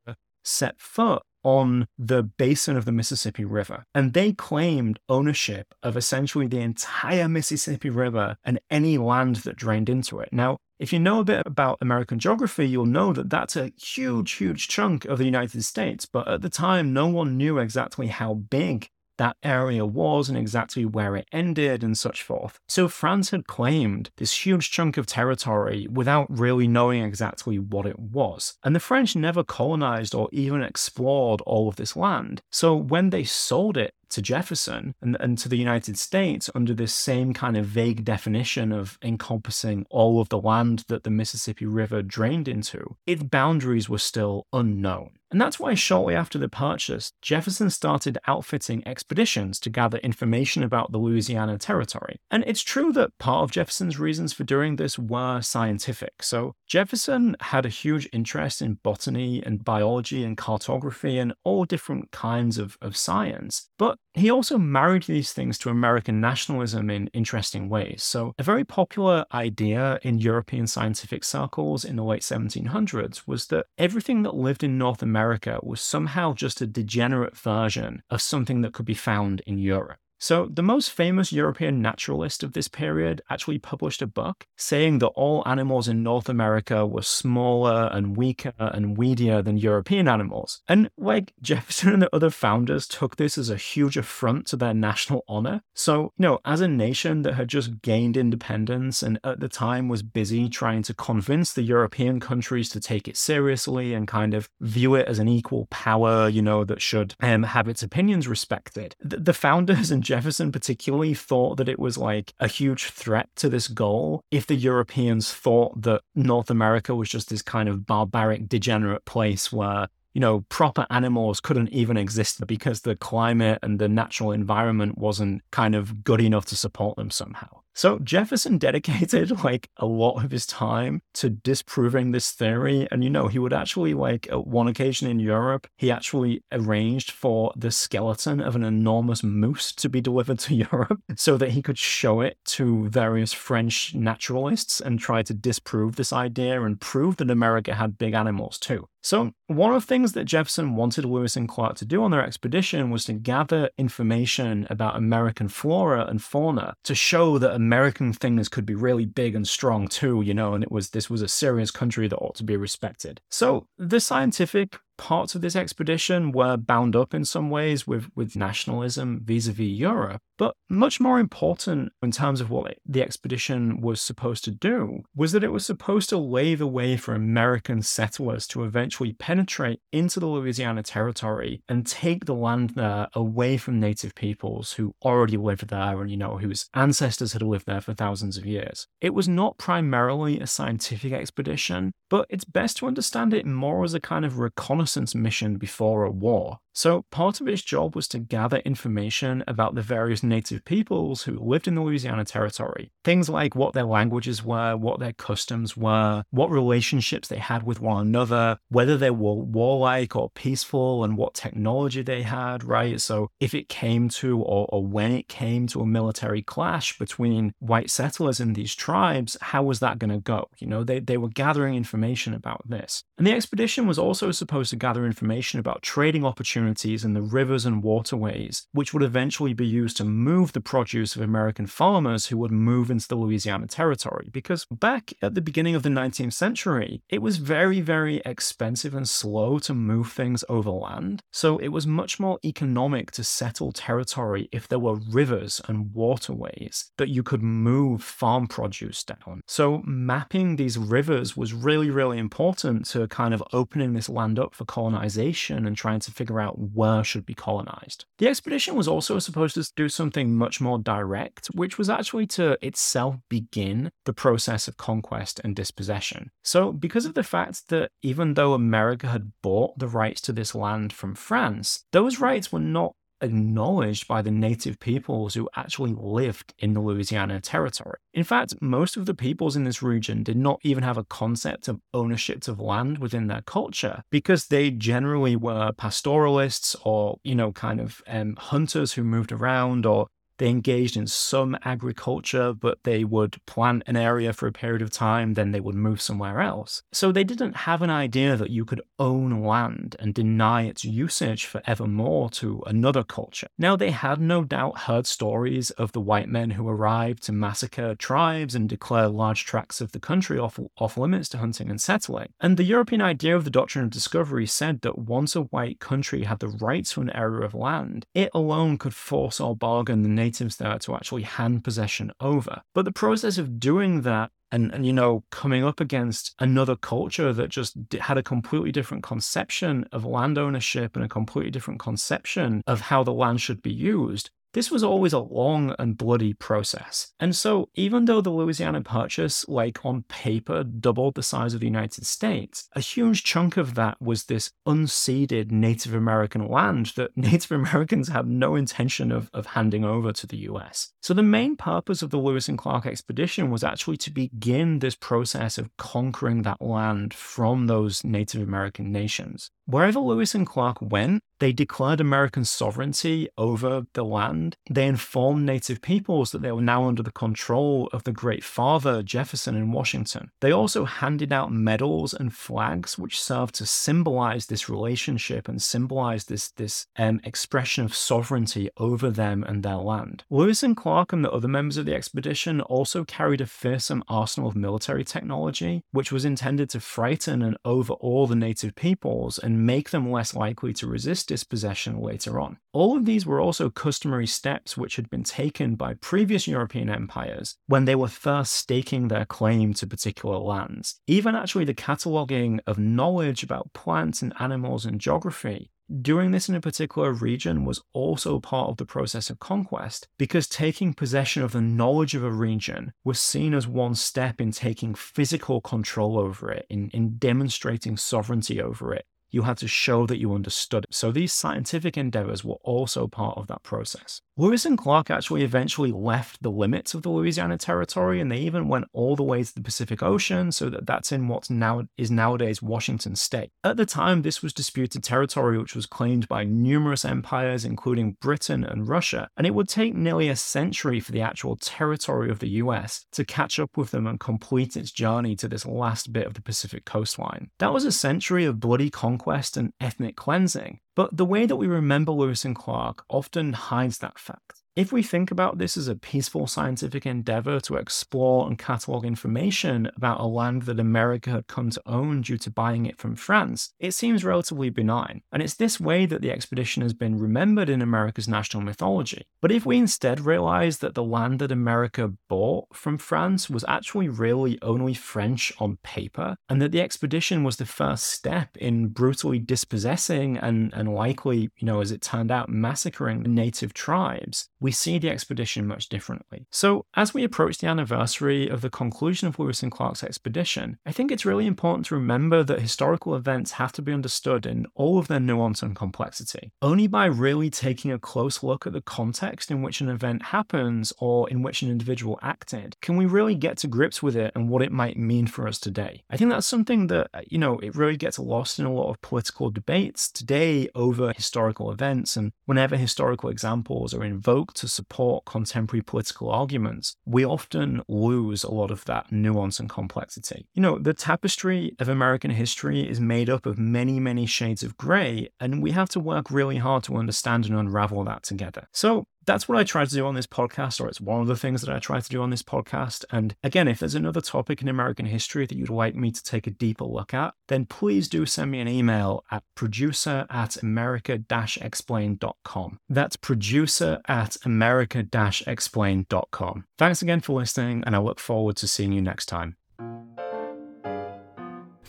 set 0.44 0.80
foot 0.80 1.24
on 1.44 1.88
the 1.98 2.22
basin 2.24 2.76
of 2.76 2.84
the 2.84 2.92
Mississippi 2.92 3.46
River. 3.46 3.86
And 3.96 4.14
they 4.14 4.34
claimed 4.34 5.00
ownership 5.08 5.74
of 5.82 5.96
essentially 5.96 6.48
the 6.48 6.60
entire 6.60 7.30
Mississippi 7.30 7.90
River 7.90 8.36
and 8.44 8.60
any 8.70 8.98
land 8.98 9.38
that 9.38 9.56
drained 9.56 9.88
into 9.88 10.20
it. 10.20 10.30
Now, 10.34 10.58
if 10.78 10.92
you 10.92 11.00
know 11.00 11.22
a 11.22 11.24
bit 11.24 11.44
about 11.46 11.78
American 11.80 12.20
geography, 12.20 12.68
you'll 12.68 12.86
know 12.86 13.14
that 13.14 13.30
that's 13.30 13.56
a 13.56 13.72
huge, 13.82 14.34
huge 14.34 14.68
chunk 14.68 15.06
of 15.06 15.18
the 15.18 15.26
United 15.26 15.64
States. 15.64 16.06
But 16.06 16.28
at 16.28 16.42
the 16.42 16.50
time, 16.50 16.92
no 16.92 17.08
one 17.08 17.38
knew 17.38 17.58
exactly 17.58 18.08
how 18.08 18.34
big 18.34 18.90
that 19.18 19.38
area 19.44 19.86
was 19.86 20.30
and 20.30 20.38
exactly 20.38 20.86
where 20.86 21.16
it 21.16 21.28
ended 21.32 21.84
and 21.84 21.98
such 21.98 22.24
forth. 22.24 22.60
So 22.68 22.88
France 22.88 23.32
had 23.32 23.48
claimed 23.48 24.10
this 24.18 24.46
huge 24.46 24.72
chunk 24.72 24.98
of 24.98 25.06
territory 25.06 25.88
without 25.92 26.28
really 26.30 26.68
knowing 26.68 27.04
exactly 27.04 27.60
what 27.60 27.86
it 27.86 28.00
was. 28.00 28.56
And 28.64 28.76
the 28.76 28.80
French 28.80 29.16
never 29.16 29.44
colonized 29.44 30.16
or 30.16 30.30
even 30.32 30.62
explored 30.62 31.42
all 31.42 31.68
of 31.68 31.76
this 31.76 31.96
land. 31.96 32.42
So 32.52 32.76
when 32.76 33.10
they 33.10 33.24
sold 33.24 33.78
it 33.78 33.94
to 34.10 34.22
Jefferson 34.22 34.96
and, 35.02 35.18
and 35.20 35.38
to 35.38 35.50
the 35.50 35.58
United 35.58 35.98
States 35.98 36.50
under 36.56 36.74
this 36.74 36.94
same 36.94 37.34
kind 37.34 37.58
of 37.58 37.66
vague 37.66 38.04
definition 38.04 38.72
of 38.72 38.98
encompassing 39.02 39.86
all 39.90 40.20
of 40.22 40.30
the 40.30 40.40
land 40.40 40.84
that 40.88 41.04
the 41.04 41.10
Mississippi 41.10 41.66
River 41.66 42.02
drained 42.02 42.48
into, 42.48 42.96
its 43.06 43.24
boundaries 43.24 43.90
were 43.90 43.98
still 43.98 44.48
unknown. 44.54 45.12
And 45.30 45.42
that's 45.42 45.60
why 45.60 45.74
shortly 45.74 46.16
after 46.16 46.40
the 46.40 46.48
purchase, 46.48 47.12
Jefferson 47.22 47.70
started 47.70 48.18
outfitting 48.28 48.88
expeditions 48.88 49.60
to 49.60 49.70
gather 49.70 49.98
information 49.98 50.64
about 50.64 50.92
the 50.92 50.98
Louisiana 50.98 51.58
Territory. 51.58 52.18
And 52.32 52.44
it's 52.48 52.62
true 52.62 52.94
that 52.94 53.18
part 53.18 53.44
of 53.44 53.52
Jefferson's 53.52 54.00
reasons 54.00 54.32
for 54.32 54.46
doing 54.46 54.78
this 54.78 54.98
were 54.98 55.42
scientific. 55.42 56.24
So 56.24 56.56
Jefferson 56.66 57.36
had 57.42 57.66
a 57.66 57.70
huge 57.70 58.08
interest 58.14 58.62
in 58.62 58.76
botany 58.76 59.44
and 59.44 59.66
biology 59.66 60.24
and 60.24 60.38
cartography 60.38 61.18
and 61.18 61.34
all 61.44 61.66
different 61.66 62.12
kinds 62.12 62.58
of, 62.58 62.78
of 62.82 62.96
science. 62.96 63.70
But 63.78 63.97
he 64.14 64.32
also 64.32 64.58
married 64.58 65.04
these 65.04 65.32
things 65.32 65.58
to 65.60 65.70
American 65.70 66.20
nationalism 66.20 66.90
in 66.90 67.08
interesting 67.14 67.70
ways. 67.70 68.04
So, 68.04 68.34
a 68.40 68.44
very 68.44 68.64
popular 68.64 69.26
idea 69.34 70.00
in 70.02 70.18
European 70.18 70.66
scientific 70.68 71.24
circles 71.24 71.86
in 71.86 71.96
the 71.96 72.04
late 72.04 72.24
1700s 72.24 73.28
was 73.28 73.48
that 73.48 73.68
everything 73.78 74.24
that 74.24 74.36
lived 74.36 74.64
in 74.64 74.78
North 74.78 75.04
America 75.04 75.60
was 75.62 75.82
somehow 75.82 76.34
just 76.34 76.62
a 76.62 76.68
degenerate 76.68 77.38
version 77.38 78.02
of 78.10 78.22
something 78.22 78.62
that 78.62 78.74
could 78.74 78.86
be 78.86 78.96
found 78.96 79.42
in 79.46 79.58
Europe. 79.60 80.00
So, 80.20 80.48
the 80.52 80.64
most 80.64 80.92
famous 80.92 81.32
European 81.32 81.82
naturalist 81.82 82.44
of 82.44 82.54
this 82.54 82.68
period 82.68 83.22
actually 83.30 83.60
published 83.60 84.02
a 84.02 84.08
book 84.08 84.48
saying 84.56 85.00
that 85.00 85.08
all 85.08 85.44
animals 85.46 85.88
in 85.88 86.02
North 86.02 86.28
America 86.28 86.86
were 86.86 87.04
smaller 87.04 87.90
and 87.92 88.18
weaker 88.18 88.54
and 88.58 88.98
weedier 88.98 89.44
than 89.44 89.58
European 89.58 90.08
animals. 90.08 90.62
And 90.68 90.90
like 90.98 91.34
Jefferson 91.42 91.94
and 91.94 92.02
the 92.02 92.16
other 92.16 92.30
founders 92.30 92.88
took 92.88 93.18
this 93.18 93.38
as 93.38 93.50
a 93.50 93.58
huge 93.58 93.98
affront 93.98 94.48
to 94.48 94.56
their 94.56 94.74
national 94.74 95.24
honor. 95.28 95.62
So, 95.74 96.14
you 96.18 96.24
know, 96.24 96.40
as 96.46 96.62
a 96.62 96.68
nation 96.68 97.22
that 97.22 97.36
had 97.36 97.48
just 97.48 97.82
gained 97.82 98.18
independence 98.18 99.04
and 99.04 99.20
at 99.24 99.40
the 99.40 99.50
time 99.50 99.88
was 99.88 100.04
busy 100.04 100.50
trying 100.50 100.84
to 100.84 100.94
convince 100.94 101.54
the 101.54 101.62
European 101.62 102.20
countries 102.20 102.70
to 102.70 102.80
take 102.80 103.08
it 103.08 103.18
seriously 103.18 103.94
and 103.94 104.08
kind 104.08 104.34
of 104.34 104.50
view 104.62 104.96
it 104.96 105.08
as 105.08 105.20
an 105.20 105.28
equal 105.28 105.68
power, 105.70 106.28
you 106.28 106.42
know, 106.42 106.64
that 106.64 106.82
should 106.82 107.14
um, 107.22 107.44
have 107.44 107.68
its 107.68 107.84
opinions 107.84 108.28
respected, 108.28 108.96
the, 109.00 109.18
the 109.18 109.34
founders 109.34 109.92
and 109.92 110.07
Jefferson 110.08 110.54
particularly 110.54 111.14
thought 111.14 111.58
that 111.58 111.68
it 111.68 111.80
was 111.80 111.98
like 111.98 112.34
a 112.40 112.48
huge 112.48 112.86
threat 112.86 113.28
to 113.36 113.50
this 113.50 113.68
goal 113.68 114.22
if 114.32 114.48
the 114.48 114.56
Europeans 114.56 115.34
thought 115.34 115.82
that 115.82 116.02
North 116.16 116.50
America 116.50 116.96
was 116.96 117.10
just 117.10 117.30
this 117.30 117.42
kind 117.42 117.68
of 117.68 117.86
barbaric, 117.86 118.48
degenerate 118.48 119.04
place 119.04 119.52
where 119.52 119.88
you 120.14 120.22
know, 120.22 120.46
proper 120.50 120.88
animals 120.90 121.40
couldn't 121.40 121.70
even 121.70 121.98
exist 121.98 122.48
because 122.48 122.82
the 122.82 122.96
climate 122.96 123.60
and 123.62 123.78
the 123.78 123.90
natural 123.90 124.32
environment 124.32 124.98
wasn't 124.98 125.44
kind 125.52 125.76
of 125.76 126.04
good 126.04 126.22
enough 126.22 126.46
to 126.46 126.56
support 126.56 126.96
them 126.96 127.12
somehow. 127.12 127.50
So 127.78 128.00
Jefferson 128.00 128.58
dedicated 128.58 129.44
like 129.44 129.70
a 129.78 129.86
lot 129.86 130.24
of 130.24 130.32
his 130.32 130.48
time 130.48 131.04
to 131.14 131.30
disproving 131.30 132.12
this 132.12 132.32
theory. 132.32 132.88
And, 132.90 133.04
you 133.04 133.10
know, 133.12 133.28
he 133.28 133.38
would 133.38 133.54
actually, 133.54 133.94
like, 133.94 134.28
at 134.32 134.48
one 134.48 134.68
occasion 134.68 135.08
in 135.08 135.20
Europe, 135.20 135.68
he 135.78 135.92
actually 135.92 136.44
arranged 136.52 137.12
for 137.12 137.54
the 137.56 137.70
skeleton 137.70 138.42
of 138.42 138.56
an 138.56 138.64
enormous 138.64 139.22
moose 139.22 139.72
to 139.74 139.90
be 139.90 140.02
delivered 140.02 140.40
to 140.40 140.56
Europe 140.72 141.00
so 141.16 141.38
that 141.38 141.52
he 141.52 141.62
could 141.62 141.78
show 141.78 142.22
it 142.22 142.40
to 142.46 142.90
various 142.90 143.32
French 143.32 143.94
naturalists 143.94 144.82
and 144.82 145.00
try 145.00 145.22
to 145.22 145.36
disprove 145.36 145.98
this 145.98 146.12
idea 146.12 146.60
and 146.64 146.82
prove 146.82 147.18
that 147.18 147.30
America 147.30 147.76
had 147.76 148.00
big 148.00 148.16
animals 148.16 148.58
too. 148.58 148.88
So, 149.08 149.32
one 149.46 149.74
of 149.74 149.82
the 149.82 149.88
things 149.88 150.12
that 150.14 150.26
Jefferson 150.26 150.76
wanted 150.76 151.06
Lewis 151.06 151.38
and 151.38 151.48
Clark 151.48 151.78
to 151.78 151.86
do 151.86 152.04
on 152.04 152.12
their 152.12 152.26
expedition 152.26 152.90
was 152.90 153.06
to 153.06 153.14
gather 153.14 153.70
information 153.78 154.68
about 154.70 154.98
American 154.98 155.48
flora 155.48 156.06
and 156.06 156.22
fauna 156.22 156.74
to 156.84 156.94
show 156.94 157.38
that 157.38 157.56
American 157.68 158.14
things 158.14 158.48
could 158.48 158.66
be 158.66 158.76
really 158.76 159.06
big 159.06 159.36
and 159.36 159.46
strong 159.46 159.90
too, 159.90 160.22
you 160.22 160.34
know, 160.34 160.54
and 160.54 160.64
it 160.64 160.72
was 160.72 160.92
this 160.92 161.10
was 161.10 161.22
a 161.22 161.28
serious 161.28 161.70
country 161.70 162.08
that 162.08 162.18
ought 162.18 162.36
to 162.36 162.44
be 162.44 162.56
respected. 162.56 163.20
So, 163.30 163.68
the 163.78 164.00
scientific 164.00 164.80
parts 164.98 165.36
of 165.36 165.42
this 165.42 165.56
expedition 165.56 166.32
were 166.32 166.56
bound 166.56 166.96
up 166.96 167.14
in 167.14 167.26
some 167.26 167.50
ways 167.50 167.86
with, 167.86 168.10
with 168.16 168.36
nationalism 168.36 169.22
vis 169.24 169.48
a 169.48 169.52
vis 169.52 169.68
Europe. 169.68 170.22
But 170.38 170.56
much 170.70 171.00
more 171.00 171.20
important 171.20 171.92
in 172.02 172.12
terms 172.12 172.42
of 172.42 172.50
what 172.50 172.78
the 172.86 173.02
expedition 173.02 173.82
was 173.82 174.02
supposed 174.02 174.44
to 174.46 174.52
do 174.52 175.04
was 175.16 175.32
that 175.32 175.44
it 175.44 175.52
was 175.52 175.66
supposed 175.66 176.10
to 176.10 176.18
lay 176.18 176.54
the 176.54 176.68
way 176.68 176.96
for 176.96 177.16
American 177.16 177.82
settlers 177.82 178.48
to 178.48 178.64
eventually 178.64 179.14
penetrate 179.14 179.80
into 179.92 180.20
the 180.20 180.28
Louisiana 180.28 180.84
territory 180.84 181.62
and 181.68 181.88
take 181.88 182.26
the 182.26 182.36
land 182.36 182.72
there 182.72 183.08
away 183.14 183.58
from 183.58 183.80
native 183.80 184.14
peoples 184.14 184.74
who 184.74 184.94
already 185.04 185.38
lived 185.38 185.70
there 185.70 186.02
and, 186.02 186.12
you 186.12 186.18
know, 186.18 186.38
whose 186.38 186.70
ancestors 186.74 187.34
had 187.34 187.42
lived 187.42 187.66
there 187.66 187.82
for 187.82 187.94
thousands 187.94 188.38
of 188.38 188.46
years. 188.46 188.88
It 189.02 189.14
was 189.14 189.28
not 189.28 189.58
primarily 189.58 190.40
a 190.40 190.48
scientific 190.48 191.14
expedition, 191.14 191.94
but 192.10 192.28
it's 192.30 192.46
best 192.46 192.78
to 192.78 192.88
understand 192.88 193.34
it 193.34 193.46
more 193.46 193.84
as 193.84 193.94
a 193.94 194.00
kind 194.00 194.26
of 194.26 194.38
reconnaissance 194.38 195.16
mission 195.16 195.58
before 195.58 196.04
a 196.04 196.12
war. 196.12 196.60
So, 196.78 197.06
part 197.10 197.42
of 197.42 197.48
its 197.48 197.64
job 197.64 197.96
was 197.96 198.08
to 198.10 198.20
gather 198.20 198.58
information 198.58 199.44
about 199.48 199.74
the 199.74 199.82
various 199.82 200.22
native 200.22 200.64
peoples 200.64 201.24
who 201.24 201.40
lived 201.40 201.68
in 201.68 201.74
the 201.74 201.82
Louisiana 201.82 202.24
Territory. 202.24 202.92
Things 203.04 203.30
like 203.30 203.56
what 203.56 203.74
their 203.74 203.84
languages 203.84 204.46
were, 204.46 204.78
what 204.78 205.00
their 205.00 205.14
customs 205.14 205.76
were, 205.76 206.24
what 206.30 206.52
relationships 206.52 207.30
they 207.30 207.40
had 207.40 207.64
with 207.64 207.82
one 207.82 208.06
another, 208.06 208.60
whether 208.70 208.96
they 208.96 209.10
were 209.10 209.34
warlike 209.34 210.16
or 210.16 210.30
peaceful, 210.30 211.04
and 211.04 211.18
what 211.18 211.34
technology 211.34 212.04
they 212.04 212.22
had, 212.22 212.64
right? 212.64 213.02
So, 213.02 213.32
if 213.40 213.56
it 213.56 213.70
came 213.70 214.08
to, 214.10 214.40
or, 214.40 214.68
or 214.70 214.86
when 214.86 215.12
it 215.14 215.28
came 215.28 215.66
to 215.70 215.82
a 215.82 215.88
military 215.88 216.44
clash 216.44 217.00
between 217.00 217.56
white 217.58 217.90
settlers 217.90 218.40
and 218.40 218.56
these 218.56 218.76
tribes, 218.76 219.36
how 219.42 219.64
was 219.64 219.80
that 219.80 219.98
going 219.98 220.12
to 220.12 220.20
go? 220.20 220.50
You 220.60 220.68
know, 220.68 220.84
they, 220.84 221.00
they 221.00 221.18
were 221.18 221.30
gathering 221.30 221.74
information 221.74 222.36
about 222.36 222.70
this. 222.70 223.04
And 223.18 223.26
the 223.26 223.34
expedition 223.34 223.88
was 223.88 223.98
also 223.98 224.30
supposed 224.30 224.70
to 224.70 224.76
gather 224.76 225.08
information 225.08 225.60
about 225.60 225.82
trading 225.82 226.24
opportunities 226.24 226.67
communities 226.68 227.06
and 227.06 227.16
the 227.16 227.22
rivers 227.22 227.66
and 227.66 227.82
waterways, 227.82 228.68
which 228.74 228.94
would 228.94 229.04
eventually 229.04 229.54
be 229.54 229.66
used 229.66 229.96
to 229.96 230.04
move 230.04 230.52
the 230.52 230.60
produce 230.60 231.16
of 231.16 231.22
American 231.22 231.66
farmers 231.66 232.28
who 232.28 232.38
would 232.38 232.52
move 232.52 232.92
into 232.92 233.08
the 233.08 233.16
Louisiana 233.16 233.68
Territory. 233.68 234.30
Because 234.34 234.66
back 234.70 235.14
at 235.22 235.34
the 235.34 235.42
beginning 235.42 235.76
of 235.76 235.84
the 235.84 235.90
19th 235.90 236.34
century, 236.34 237.02
it 237.10 237.22
was 237.22 237.38
very, 237.38 237.80
very 237.80 238.22
expensive 238.26 238.94
and 238.94 239.08
slow 239.08 239.60
to 239.60 239.74
move 239.74 240.12
things 240.12 240.44
overland. 240.50 241.22
So 241.32 241.58
it 241.58 241.70
was 241.70 241.88
much 241.88 242.20
more 242.20 242.38
economic 242.44 243.12
to 243.12 243.24
settle 243.24 243.72
territory 243.72 244.50
if 244.52 244.68
there 244.68 244.80
were 244.80 244.96
rivers 244.96 245.62
and 245.70 245.94
waterways 245.94 246.92
that 246.98 247.10
you 247.10 247.24
could 247.24 247.42
move 247.42 248.04
farm 248.04 248.48
produce 248.48 249.06
down. 249.06 249.40
So 249.48 249.82
mapping 249.86 250.58
these 250.58 250.78
rivers 250.78 251.38
was 251.38 251.54
really, 251.54 251.90
really 251.90 252.18
important 252.18 252.86
to 252.88 253.08
kind 253.08 253.34
of 253.34 253.42
opening 253.54 253.94
this 253.94 254.10
land 254.10 254.38
up 254.38 254.54
for 254.54 254.66
colonization 254.66 255.66
and 255.66 255.78
trying 255.78 256.02
to 256.02 256.12
figure 256.12 256.42
out 256.42 256.57
where 256.58 257.04
should 257.04 257.26
be 257.26 257.34
colonized. 257.34 258.06
The 258.18 258.28
expedition 258.28 258.76
was 258.76 258.88
also 258.88 259.20
supposed 259.20 259.56
to 259.56 259.72
do 259.76 259.90
something 259.90 260.36
much 260.36 260.60
more 260.60 260.80
direct, 260.80 261.48
which 261.48 261.78
was 261.78 261.90
actually 261.90 262.28
to 262.28 262.58
itself 262.66 263.18
begin 263.30 263.92
the 264.06 264.14
process 264.14 264.68
of 264.68 264.78
conquest 264.78 265.40
and 265.44 265.56
dispossession. 265.56 266.32
So, 266.44 266.72
because 266.72 267.06
of 267.06 267.14
the 267.14 267.24
fact 267.24 267.70
that 267.70 267.92
even 268.02 268.34
though 268.34 268.54
America 268.54 269.08
had 269.08 269.32
bought 269.42 269.78
the 269.78 269.88
rights 269.88 270.22
to 270.22 270.34
this 270.34 270.56
land 270.56 270.94
from 270.94 271.16
France, 271.16 271.86
those 271.92 272.20
rights 272.20 272.52
were 272.52 272.60
not 272.60 272.94
acknowledged 273.22 274.08
by 274.08 274.22
the 274.22 274.32
native 274.32 274.80
peoples 274.80 275.34
who 275.34 275.50
actually 275.56 275.94
lived 275.98 276.54
in 276.60 276.74
the 276.74 276.80
Louisiana 276.80 277.40
territory. 277.42 277.98
In 278.14 278.24
fact, 278.24 278.56
most 278.62 278.98
of 278.98 279.06
the 279.06 279.14
peoples 279.14 279.56
in 279.56 279.64
this 279.64 279.82
region 279.82 280.24
did 280.24 280.38
not 280.38 280.60
even 280.64 280.84
have 280.84 280.98
a 280.98 281.04
concept 281.04 281.68
of 281.68 281.80
ownership 281.94 282.48
of 282.48 282.60
land 282.60 283.00
within 283.00 283.28
their 283.28 283.42
culture 283.42 284.04
because 284.12 284.48
they 284.48 284.70
generally 284.70 285.36
were 285.36 285.72
pastoralists 285.72 286.76
or, 286.84 287.18
you 287.24 287.34
know, 287.36 287.52
kind 287.52 287.80
of 287.80 288.02
um, 288.08 288.36
hunters 288.38 288.94
who 288.94 289.04
moved 289.04 289.32
around 289.32 289.86
or 289.86 290.08
they 290.38 290.50
engaged 290.50 290.98
in 290.98 291.08
some 291.08 291.58
agriculture, 291.64 292.54
but 292.54 292.84
they 292.84 293.04
would 293.04 293.44
plant 293.46 293.84
an 293.88 293.96
area 293.96 294.34
for 294.34 294.48
a 294.48 294.52
period 294.52 294.82
of 294.82 294.92
time, 294.92 295.34
then 295.34 295.52
they 295.52 295.60
would 295.60 295.76
move 295.76 296.02
somewhere 296.02 296.42
else. 296.42 296.84
So 296.92 297.12
they 297.12 297.24
didn't 297.24 297.56
have 297.58 297.82
an 297.82 297.90
idea 297.90 298.36
that 298.36 298.50
you 298.50 298.66
could 298.66 298.82
own 299.00 299.44
land 299.44 299.96
and 300.00 300.14
deny 300.14 300.64
its 300.64 300.86
usage 300.86 301.46
forevermore 301.46 302.30
to 302.32 302.64
another 302.66 303.04
culture. 303.04 303.48
Now, 303.58 303.76
they 303.76 303.92
had 303.92 304.20
no 304.20 304.44
doubt 304.44 304.82
heard 304.82 305.08
stories 305.08 305.72
of 305.72 305.92
the 305.92 306.02
white 306.02 306.30
men 306.30 306.52
who 306.52 306.68
arrived 306.68 307.24
to 307.24 307.32
massacre 307.32 307.96
tribes 307.96 308.56
and 308.56 308.70
declare 308.70 309.08
large 309.08 309.46
tracts 309.46 309.82
of 309.82 309.92
the 309.92 310.00
country 310.00 310.38
off, 310.38 310.60
off 310.78 310.98
limits 310.98 311.30
to 311.30 311.38
hunting 311.38 311.70
and 311.70 311.82
settling. 311.82 312.30
And 312.40 312.58
the 312.58 312.64
European 312.64 313.02
idea 313.02 313.36
of 313.36 313.44
the 313.44 313.50
doctrine 313.50 313.86
of 313.86 313.92
discovery 313.92 314.46
said 314.46 314.82
that 314.82 314.98
once 314.98 315.36
a 315.36 315.42
white 315.42 315.80
country 315.80 316.24
had 316.24 316.40
the 316.40 316.48
right 316.48 316.86
to 316.86 317.02
an 317.02 317.10
area 317.12 317.46
of 317.46 317.54
land, 317.54 318.06
it 318.14 318.30
alone 318.34 318.78
could 318.78 318.94
force 318.94 319.40
or 319.40 319.56
bargain 319.56 320.04
the 320.04 320.10
natives 320.28 320.58
there 320.58 320.78
to 320.80 320.96
actually 320.96 321.24
hand 321.24 321.64
possession 321.64 322.12
over. 322.20 322.62
But 322.76 322.86
the 322.86 322.92
process 322.92 323.38
of 323.38 323.60
doing 323.60 324.02
that 324.02 324.32
and, 324.52 324.74
and 324.74 324.86
you 324.86 324.94
know, 324.94 325.24
coming 325.30 325.64
up 325.64 325.80
against 325.80 326.34
another 326.40 326.76
culture 326.76 327.34
that 327.34 327.50
just 327.50 327.76
had 328.00 328.18
a 328.18 328.24
completely 328.24 328.72
different 328.72 329.04
conception 329.04 329.86
of 329.92 330.06
land 330.06 330.38
ownership 330.38 330.96
and 330.96 331.04
a 331.04 331.10
completely 331.10 331.52
different 331.52 331.80
conception 331.80 332.62
of 332.66 332.82
how 332.82 333.04
the 333.04 333.14
land 333.14 333.42
should 333.42 333.62
be 333.62 333.74
used, 333.74 334.30
this 334.54 334.72
was 334.72 334.84
always 334.84 335.14
a 335.14 335.20
long 335.20 335.76
and 335.78 335.98
bloody 335.98 336.34
process. 336.34 337.14
And 337.20 337.36
so, 337.36 337.70
even 337.76 338.06
though 338.06 338.22
the 338.22 338.32
Louisiana 338.32 338.82
Purchase, 338.82 339.48
like 339.48 339.86
on 339.86 340.04
paper, 340.04 340.64
doubled 340.64 341.16
the 341.16 341.24
size 341.24 341.54
of 341.54 341.60
the 341.60 341.68
United 341.68 342.06
States, 342.06 342.70
a 342.74 342.80
huge 342.80 343.24
chunk 343.24 343.58
of 343.58 343.76
that 343.76 344.02
was 344.02 344.26
this 344.26 344.52
unceded 344.68 345.52
Native 345.52 345.94
American 345.94 346.48
land 346.48 346.94
that 346.96 347.16
Native 347.18 347.52
Americans 347.52 348.08
had 348.08 348.28
no 348.28 348.56
intention 348.56 349.12
of, 349.12 349.30
of 349.34 349.48
handing 349.48 349.84
over 349.84 350.12
to 350.14 350.28
the 350.28 350.38
US. 350.38 350.94
So, 351.02 351.14
the 351.14 351.24
main 351.24 351.56
purpose 351.56 352.02
of 352.02 352.10
the 352.10 352.18
Lewis 352.18 352.50
and 352.50 352.58
Clark 352.58 352.86
expedition 352.86 353.52
was 353.52 353.64
actually 353.64 353.98
to 353.98 354.12
begin 354.12 354.80
this 354.80 354.96
process 354.96 355.58
of 355.58 355.76
conquering 355.78 356.44
that 356.44 356.62
land 356.62 357.14
from 357.14 357.68
those 357.68 358.04
Native 358.04 358.42
American 358.42 358.92
nations. 358.92 359.52
Wherever 359.70 360.00
Lewis 360.00 360.34
and 360.34 360.48
Clark 360.48 360.78
went, 360.82 361.22
they 361.40 361.52
declared 361.52 362.00
American 362.00 362.46
sovereignty 362.46 363.28
over 363.38 363.86
the 363.94 364.06
land. 364.06 364.56
They 364.70 364.88
informed 364.88 365.46
Native 365.46 365.82
peoples 365.82 366.32
that 366.32 366.42
they 366.42 366.54
were 366.54 366.62
now 366.62 366.88
under 366.88 367.04
the 367.04 367.12
control 367.12 367.90
of 367.92 368.06
the 368.06 368.14
Great 368.14 368.46
Father, 368.46 369.04
Jefferson, 369.04 369.56
in 369.56 369.74
Washington. 369.74 370.32
They 370.40 370.52
also 370.52 370.86
handed 370.86 371.32
out 371.34 371.52
medals 371.52 372.14
and 372.14 372.34
flags 372.34 372.98
which 372.98 373.20
served 373.20 373.56
to 373.56 373.66
symbolize 373.66 374.46
this 374.46 374.70
relationship 374.70 375.48
and 375.48 375.62
symbolize 375.62 376.26
this, 376.26 376.50
this 376.52 376.88
um, 376.98 377.20
expression 377.26 377.84
of 377.84 377.94
sovereignty 377.94 378.70
over 378.78 379.10
them 379.10 379.44
and 379.44 379.64
their 379.64 379.76
land. 379.76 380.24
Lewis 380.30 380.64
and 380.64 380.78
Clark 380.78 381.14
and 381.14 381.24
the 381.24 381.32
other 381.32 381.48
members 381.48 381.78
of 381.78 381.86
the 381.86 381.94
expedition 381.94 382.62
also 382.62 383.04
carried 383.04 383.42
a 383.42 383.46
fearsome 383.46 384.04
arsenal 384.08 384.50
of 384.50 384.56
military 384.56 385.04
technology, 385.04 385.84
which 385.92 386.12
was 386.12 386.26
intended 386.26 386.70
to 386.70 386.80
frighten 386.80 387.42
and 387.42 387.58
overawe 387.66 388.26
the 388.26 388.36
native 388.36 388.74
peoples 388.74 389.38
and 389.38 389.57
make 389.66 389.90
them 389.90 390.12
less 390.12 390.36
likely 390.36 390.74
to 390.74 390.88
resist 390.88 391.28
dispossession 391.28 392.00
later 392.02 392.40
on. 392.40 392.58
All 392.74 392.96
of 392.96 393.06
these 393.06 393.26
were 393.26 393.42
also 393.42 393.70
customary 393.70 394.28
steps 394.28 394.78
which 394.78 394.96
had 394.96 395.10
been 395.10 395.24
taken 395.24 395.76
by 395.76 395.96
previous 395.96 396.48
European 396.48 396.90
empires 396.90 397.58
when 397.68 397.86
they 397.86 397.96
were 397.96 398.08
first 398.08 398.54
staking 398.54 399.08
their 399.08 399.26
claim 399.26 399.74
to 399.76 399.88
particular 399.88 400.38
lands. 400.38 401.00
Even 401.08 401.36
actually 401.36 401.66
the 401.66 401.74
cataloguing 401.74 402.60
of 402.68 402.78
knowledge 402.78 403.44
about 403.44 403.74
plants 403.74 404.22
and 404.22 404.34
animals 404.40 404.86
and 404.86 405.00
geography 405.02 405.72
Doing 406.02 406.32
this 406.32 406.50
in 406.50 406.56
a 406.56 406.60
particular 406.60 407.14
region 407.14 407.64
was 407.64 407.82
also 407.94 408.42
part 408.42 408.70
of 408.70 408.76
the 408.76 408.86
process 408.86 409.30
of 409.30 409.40
conquest 409.40 410.10
because 410.18 410.46
taking 410.46 410.94
possession 410.94 411.44
of 411.44 411.54
the 411.54 411.62
knowledge 411.62 412.14
of 412.14 412.26
a 412.26 412.32
region 412.32 412.92
was 413.06 413.22
seen 413.22 413.54
as 413.54 413.68
one 413.68 413.96
step 413.96 414.42
in 414.42 414.52
taking 414.52 414.94
physical 414.96 415.62
control 415.62 416.20
over 416.20 416.52
it, 416.52 416.66
in, 416.70 416.90
in 416.90 417.18
demonstrating 417.18 417.96
sovereignty 417.96 418.62
over 418.62 418.94
it, 418.94 419.06
you 419.30 419.44
had 419.44 419.58
to 419.58 419.68
show 419.68 420.06
that 420.06 420.20
you 420.20 420.34
understood 420.34 420.86
it. 420.86 420.94
So 420.94 421.12
these 421.12 421.34
scientific 421.34 421.98
endeavors 421.98 422.44
were 422.44 422.58
also 422.64 423.08
part 423.08 423.38
of 423.38 423.48
that 423.48 423.64
process. 423.64 424.22
Lewis 424.40 424.68
and 424.68 424.78
Clark 424.78 425.10
actually 425.10 425.42
eventually 425.42 425.92
left 425.92 426.44
the 426.44 426.52
limits 426.52 426.94
of 426.94 427.02
the 427.02 427.10
Louisiana 427.10 427.58
Territory 427.58 428.22
and 428.22 428.32
they 428.32 428.38
even 428.38 428.68
went 428.68 428.86
all 428.94 429.16
the 429.16 429.24
way 429.24 429.44
to 429.44 429.56
the 429.56 429.64
Pacific 429.64 430.04
Ocean 430.04 430.52
so 430.52 430.70
that 430.70 430.86
that's 430.86 431.12
in 431.12 431.28
what 431.28 431.50
now 431.50 431.88
is 431.98 432.12
nowadays 432.12 432.62
Washington 432.62 433.16
state. 433.16 433.50
At 433.64 433.78
the 433.78 433.86
time 433.88 434.22
this 434.22 434.44
was 434.44 434.54
disputed 434.54 435.04
territory 435.04 435.58
which 435.58 435.74
was 435.74 435.88
claimed 435.88 436.28
by 436.28 436.44
numerous 436.44 437.04
empires 437.04 437.66
including 437.66 438.16
Britain 438.22 438.64
and 438.64 438.88
Russia 438.88 439.28
and 439.36 439.48
it 439.48 439.56
would 439.56 439.68
take 439.68 439.96
nearly 439.96 440.30
a 440.30 440.36
century 440.36 441.00
for 441.00 441.12
the 441.12 441.22
actual 441.22 441.56
territory 441.56 442.30
of 442.30 442.38
the 442.38 442.62
US 442.62 443.08
to 443.14 443.26
catch 443.26 443.58
up 443.58 443.76
with 443.76 443.90
them 443.90 444.06
and 444.06 444.20
complete 444.20 444.78
its 444.78 444.92
journey 444.92 445.36
to 445.36 445.48
this 445.48 445.66
last 445.66 446.14
bit 446.14 446.28
of 446.28 446.36
the 446.36 446.44
Pacific 446.44 446.86
coastline. 446.86 447.50
That 447.58 447.74
was 447.74 447.86
a 447.86 447.92
century 447.92 448.46
of 448.46 448.60
bloody 448.60 448.92
conquest 448.92 449.58
and 449.58 449.74
ethnic 449.82 450.16
cleansing, 450.16 450.80
but 450.98 451.16
the 451.16 451.26
way 451.26 451.46
that 451.46 451.58
we 451.58 451.68
remember 451.68 452.12
Lewis 452.12 452.44
and 452.44 452.56
Clark 452.56 453.06
often 453.08 453.54
hides 453.54 454.00
that 454.00 454.18
fact. 454.18 454.64
If 454.78 454.92
we 454.92 455.02
think 455.02 455.32
about 455.32 455.58
this 455.58 455.76
as 455.76 455.88
a 455.88 455.96
peaceful 455.96 456.46
scientific 456.46 457.08
endeavor 457.08 457.60
to 457.62 457.78
explore 457.78 458.46
and 458.46 458.60
catalog 458.60 459.06
information 459.06 459.90
about 459.96 460.20
a 460.20 460.28
land 460.28 460.62
that 460.68 460.80
America 460.80 461.32
had 461.32 461.48
come 461.48 461.72
to 461.72 461.82
own 461.88 462.22
due 462.22 462.38
to 462.38 462.52
buying 462.52 462.86
it 462.86 463.00
from 463.00 463.16
France, 463.16 463.74
it 463.80 463.96
seems 463.96 464.24
relatively 464.24 464.70
benign. 464.70 465.24
And 465.32 465.42
it's 465.42 465.56
this 465.56 465.80
way 465.80 466.06
that 466.06 466.22
the 466.22 466.30
expedition 466.30 466.84
has 466.84 466.94
been 466.94 467.18
remembered 467.18 467.70
in 467.70 467.82
America's 467.82 468.28
national 468.28 468.62
mythology. 468.62 469.26
But 469.42 469.52
if 469.52 469.66
we 469.66 469.80
instead 469.80 470.20
realize 470.20 470.78
that 470.78 470.94
the 470.94 471.04
land 471.04 471.40
that 471.40 471.52
America 471.52 472.14
bought 472.30 472.68
from 472.72 473.00
France 473.00 473.50
was 473.50 473.66
actually 473.68 474.10
really 474.10 474.60
only 474.62 474.94
French 474.94 475.52
on 475.58 475.78
paper, 475.78 476.36
and 476.50 476.62
that 476.62 476.72
the 476.72 476.82
expedition 476.82 477.44
was 477.44 477.58
the 477.58 477.66
first 477.66 478.04
step 478.04 478.56
in 478.58 478.90
brutally 478.90 479.40
dispossessing 479.40 480.38
and, 480.38 480.72
and 480.76 480.94
likely, 480.94 481.50
you 481.58 481.66
know, 481.66 481.82
as 481.82 481.92
it 481.92 482.04
turned 482.04 482.30
out, 482.30 482.48
massacring 482.48 483.24
native 483.24 483.74
tribes, 483.74 484.50
we 484.68 484.72
see 484.74 485.00
the 485.00 485.10
expedition 485.10 485.66
much 485.66 485.88
differently. 485.88 486.46
So, 486.52 486.86
as 486.94 487.14
we 487.14 487.24
approach 487.24 487.60
the 487.60 487.68
anniversary 487.68 488.50
of 488.50 488.60
the 488.60 488.70
conclusion 488.70 489.30
of 489.30 489.40
Lewis 489.40 489.64
and 489.64 489.72
Clark's 489.72 490.04
expedition, 490.04 490.78
I 490.86 490.92
think 490.92 491.10
it's 491.10 491.26
really 491.26 491.48
important 491.48 491.86
to 491.86 491.96
remember 491.96 492.44
that 492.44 492.60
historical 492.60 493.16
events 493.16 493.52
have 493.52 493.72
to 493.72 493.82
be 493.82 493.94
understood 493.94 494.46
in 494.46 494.68
all 494.76 495.00
of 495.00 495.08
their 495.08 495.22
nuance 495.22 495.64
and 495.64 495.74
complexity. 495.74 496.52
Only 496.62 496.86
by 496.88 497.06
really 497.06 497.50
taking 497.50 497.94
a 497.94 497.98
close 497.98 498.44
look 498.44 498.68
at 498.68 498.74
the 498.74 498.82
context 498.82 499.50
in 499.52 499.62
which 499.62 499.80
an 499.80 499.88
event 499.88 500.22
happens 500.22 500.92
or 501.00 501.30
in 501.30 501.44
which 501.44 501.62
an 501.62 501.72
individual 501.72 502.20
acted 502.22 502.76
can 502.82 502.98
we 502.98 503.06
really 503.06 503.36
get 503.36 503.56
to 503.60 503.68
grips 503.68 504.04
with 504.04 504.18
it 504.18 504.34
and 504.36 504.50
what 504.50 504.62
it 504.62 504.74
might 504.74 504.98
mean 504.98 505.28
for 505.28 505.48
us 505.48 505.60
today. 505.60 506.04
I 506.10 506.18
think 506.18 506.30
that's 506.30 506.46
something 506.46 506.88
that, 506.88 507.08
uh, 507.14 507.22
you 507.26 507.38
know, 507.38 507.58
it 507.60 507.74
really 507.74 507.96
gets 507.96 508.20
lost 508.20 508.60
in 508.60 508.66
a 508.66 508.74
lot 508.74 508.90
of 508.90 509.02
political 509.02 509.50
debates 509.50 510.12
today 510.12 510.68
over 510.76 511.14
historical 511.14 511.72
events 511.72 512.18
and 512.18 512.34
whenever 512.46 512.76
historical 512.76 513.30
examples 513.30 513.94
are 513.94 514.04
invoked 514.04 514.57
to 514.58 514.68
support 514.68 515.26
contemporary 515.26 515.82
political 515.82 516.30
arguments, 516.30 516.96
we 517.06 517.26
often 517.26 517.82
lose 517.88 518.44
a 518.44 518.52
lot 518.52 518.72
of 518.72 518.86
that 518.86 519.12
nuance 519.12 519.60
and 519.60 519.70
complexity. 519.70 520.48
You 520.54 520.62
know, 520.62 520.78
the 520.78 520.94
tapestry 520.94 521.76
of 521.80 521.90
American 521.90 522.32
history 522.32 522.88
is 522.88 523.00
made 523.00 523.30
up 523.30 523.46
of 523.46 523.58
many, 523.58 524.00
many 524.00 524.26
shades 524.26 524.64
of 524.64 524.78
grey, 524.78 525.30
and 525.40 525.62
we 525.62 525.72
have 525.72 525.90
to 525.90 526.00
work 526.00 526.30
really 526.32 526.58
hard 526.58 526.84
to 526.84 526.96
understand 526.96 527.46
and 527.46 527.56
unravel 527.56 528.04
that 528.06 528.24
together. 528.24 528.68
So, 528.72 529.08
that's 529.28 529.48
what 529.48 529.58
I 529.58 529.64
try 529.64 529.86
to 529.86 529.94
do 529.94 530.08
on 530.08 530.16
this 530.16 530.26
podcast, 530.26 530.82
or 530.82 530.88
it's 530.88 531.02
one 531.02 531.22
of 531.22 531.28
the 531.28 531.36
things 531.36 531.62
that 531.62 531.76
I 531.76 531.80
try 531.80 532.00
to 532.00 532.10
do 532.10 532.22
on 532.22 532.32
this 532.32 532.42
podcast. 532.42 533.06
And 533.12 533.36
again, 533.44 533.68
if 533.68 533.80
there's 533.80 533.94
another 533.94 534.22
topic 534.22 534.62
in 534.62 534.70
American 534.70 535.06
history 535.06 535.46
that 535.46 535.56
you'd 535.56 535.70
like 535.70 535.96
me 535.96 536.12
to 536.12 536.24
take 536.24 536.48
a 536.48 536.52
deeper 536.52 536.86
look 536.86 537.14
at, 537.14 537.34
then 537.48 537.66
please 537.66 538.08
do 538.08 538.26
send 538.26 538.50
me 538.50 538.62
an 538.62 538.68
email 538.68 539.24
at 539.30 539.44
producer 539.54 540.26
at 540.30 540.58
america 540.64 541.20
explain.com. 541.62 542.80
That's 542.90 543.16
producer 543.18 544.02
at 544.08 544.38
america 544.46 545.06
explain.com. 545.46 546.66
Thanks 546.78 547.02
again 547.02 547.20
for 547.20 547.40
listening, 547.40 547.84
and 547.86 547.96
I 547.96 548.00
look 548.00 548.20
forward 548.20 548.56
to 548.58 548.68
seeing 548.68 548.94
you 548.94 549.02
next 549.02 549.26
time. 549.26 549.58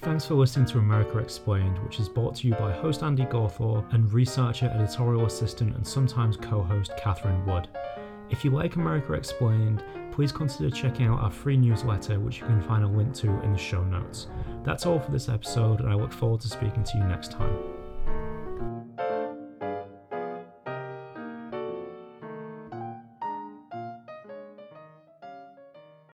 Thanks 0.08 0.24
for 0.24 0.36
listening 0.36 0.64
to 0.68 0.78
America 0.78 1.18
Explained, 1.18 1.78
which 1.80 2.00
is 2.00 2.08
brought 2.08 2.34
to 2.36 2.48
you 2.48 2.54
by 2.54 2.72
host 2.72 3.02
Andy 3.02 3.26
Gawthorpe 3.26 3.92
and 3.92 4.10
researcher, 4.10 4.64
editorial 4.74 5.26
assistant, 5.26 5.76
and 5.76 5.86
sometimes 5.86 6.38
co 6.38 6.62
host 6.62 6.92
Catherine 6.96 7.44
Wood. 7.44 7.68
If 8.30 8.42
you 8.42 8.50
like 8.50 8.76
America 8.76 9.12
Explained, 9.12 9.84
please 10.10 10.32
consider 10.32 10.70
checking 10.70 11.08
out 11.08 11.20
our 11.20 11.30
free 11.30 11.58
newsletter, 11.58 12.18
which 12.20 12.40
you 12.40 12.46
can 12.46 12.62
find 12.62 12.84
a 12.84 12.88
link 12.88 13.12
to 13.16 13.28
in 13.42 13.52
the 13.52 13.58
show 13.58 13.84
notes. 13.84 14.28
That's 14.64 14.86
all 14.86 14.98
for 14.98 15.10
this 15.10 15.28
episode, 15.28 15.80
and 15.80 15.90
I 15.90 15.94
look 15.94 16.14
forward 16.14 16.40
to 16.40 16.48
speaking 16.48 16.84
to 16.84 16.96
you 16.96 17.04
next 17.04 17.30
time. 17.30 17.77